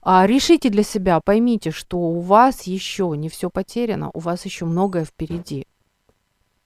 [0.01, 4.65] а решите для себя, поймите, что у вас еще не все потеряно, у вас еще
[4.65, 5.65] многое впереди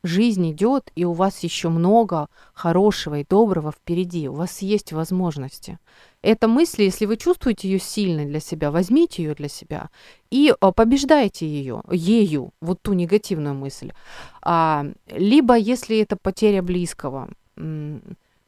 [0.03, 4.27] жизнь идет, и у вас еще много хорошего и доброго впереди.
[4.27, 5.79] У вас есть возможности.
[6.21, 9.89] Эта мысль, если вы чувствуете ее сильной для себя, возьмите ее для себя
[10.29, 13.93] и а, побеждайте ее, ею, вот ту негативную мысль.
[14.41, 17.29] А, либо, если это потеря близкого,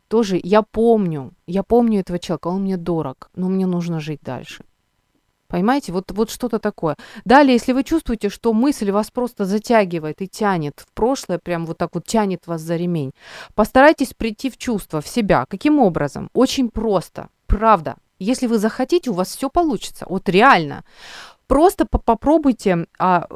[0.08, 4.66] тоже я помню, я помню этого человека, он мне дорог, но мне нужно жить дальше.
[5.48, 6.96] Понимаете, вот, вот что-то такое.
[7.26, 11.78] Далее, если вы чувствуете, что мысль вас просто затягивает и тянет в прошлое, прям вот
[11.78, 13.12] так вот тянет вас за ремень,
[13.54, 15.46] постарайтесь прийти в чувство, в себя.
[15.50, 16.30] Каким образом?
[16.34, 17.96] Очень просто, правда.
[18.20, 20.06] Если вы захотите, у вас все получится.
[20.08, 20.84] Вот реально.
[21.48, 23.28] Просто попробуйте, а,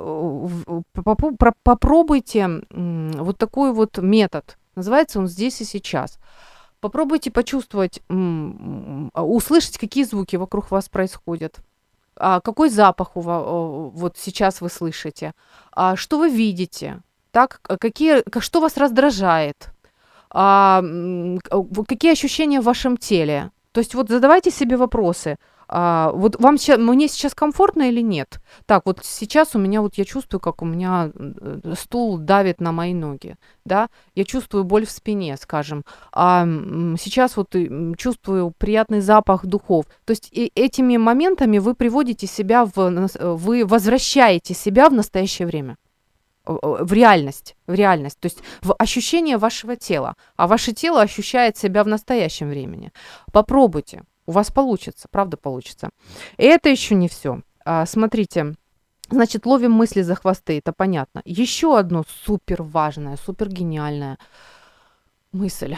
[1.63, 4.57] попробуйте вот такой вот метод.
[4.76, 6.20] Называется он здесь и сейчас.
[6.80, 8.01] Попробуйте почувствовать,
[9.13, 11.59] услышать, какие звуки вокруг вас происходят
[12.18, 13.43] а, какой запах у вас,
[13.93, 15.34] вот сейчас вы слышите,
[15.72, 17.01] а, что вы видите,
[17.32, 19.70] так, какие, что вас раздражает,
[20.30, 20.82] а,
[21.88, 23.51] какие ощущения в вашем теле.
[23.76, 28.39] То есть вот задавайте себе вопросы– а, вот вам сейчас, мне сейчас комфортно или нет?
[28.65, 32.71] Так, вот сейчас у меня, вот я чувствую, как у меня э, стул давит на
[32.71, 36.45] мои ноги, да, я чувствую боль в спине, скажем, а
[36.99, 37.55] сейчас вот
[37.97, 39.86] чувствую приятный запах духов.
[40.05, 45.78] То есть и этими моментами вы приводите себя в, вы возвращаете себя в настоящее время
[46.46, 51.84] в реальность, в реальность, то есть в ощущение вашего тела, а ваше тело ощущает себя
[51.84, 52.91] в настоящем времени.
[53.32, 55.89] Попробуйте, у вас получится, правда получится.
[56.38, 57.41] И это еще не все.
[57.64, 58.56] А, смотрите,
[59.10, 61.22] значит, ловим мысли за хвосты, это понятно.
[61.26, 64.18] Еще одно супер важное, супер гениальная
[65.32, 65.76] мысль.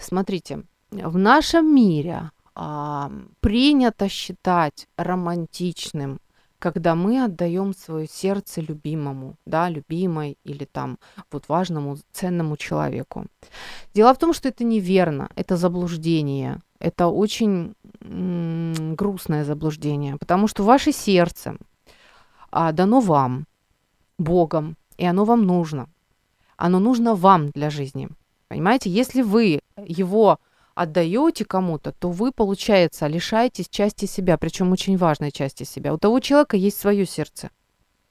[0.00, 3.10] Смотрите, в нашем мире а,
[3.40, 6.20] принято считать романтичным
[6.58, 10.98] когда мы отдаем свое сердце любимому, да, любимой или там
[11.30, 13.26] вот важному, ценному человеку.
[13.94, 20.92] Дело в том, что это неверно, это заблуждение, это очень грустное заблуждение, потому что ваше
[20.92, 21.56] сердце
[22.50, 23.46] а, дано вам,
[24.18, 25.88] Богом, и оно вам нужно.
[26.56, 28.08] Оно нужно вам для жизни.
[28.48, 30.38] Понимаете, если вы его
[30.78, 35.92] отдаете кому-то, то вы, получается, лишаетесь части себя, причем очень важной части себя.
[35.92, 37.50] У того человека есть свое сердце.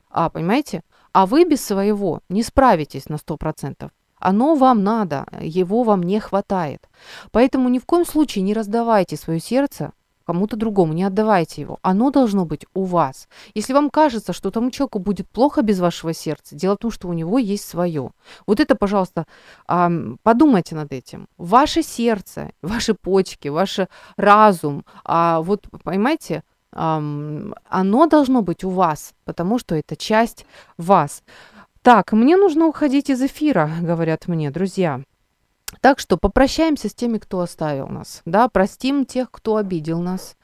[0.09, 0.81] А, понимаете?
[1.13, 3.89] А вы без своего не справитесь на 100%.
[4.19, 6.89] Оно вам надо, его вам не хватает.
[7.31, 9.93] Поэтому ни в коем случае не раздавайте свое сердце
[10.27, 11.79] кому-то другому, не отдавайте его.
[11.81, 13.27] Оно должно быть у вас.
[13.55, 17.07] Если вам кажется, что тому человеку будет плохо без вашего сердца, дело в том, что
[17.07, 18.11] у него есть свое.
[18.45, 19.25] Вот это, пожалуйста,
[19.65, 21.27] подумайте над этим.
[21.37, 23.79] Ваше сердце, ваши почки, ваш
[24.17, 30.45] разум, а вот, понимаете, оно должно быть у вас, потому что это часть
[30.77, 31.23] вас.
[31.81, 35.01] Так, мне нужно уходить из эфира, говорят мне, друзья.
[35.81, 40.35] Так что попрощаемся с теми, кто оставил нас, да, простим тех, кто обидел нас,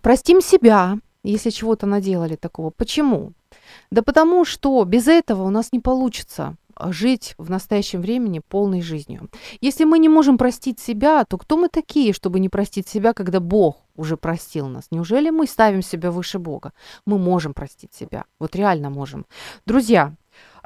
[0.00, 2.70] простим себя, если чего-то наделали такого.
[2.70, 3.32] Почему?
[3.90, 6.56] Да потому что без этого у нас не получится
[6.90, 9.28] жить в настоящем времени полной жизнью.
[9.60, 13.40] Если мы не можем простить себя, то кто мы такие, чтобы не простить себя, когда
[13.40, 14.86] Бог уже простил нас?
[14.90, 16.72] Неужели мы ставим себя выше Бога?
[17.06, 18.24] Мы можем простить себя.
[18.38, 19.26] Вот реально можем.
[19.66, 20.14] Друзья,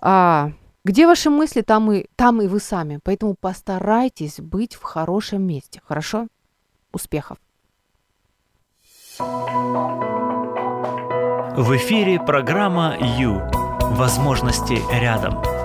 [0.00, 0.52] а,
[0.86, 3.00] где ваши мысли, там и, там и вы сами.
[3.02, 5.80] Поэтому постарайтесь быть в хорошем месте.
[5.84, 6.28] Хорошо?
[6.92, 7.38] Успехов!
[11.58, 13.42] В эфире программа «Ю».
[13.96, 15.55] Возможности рядом.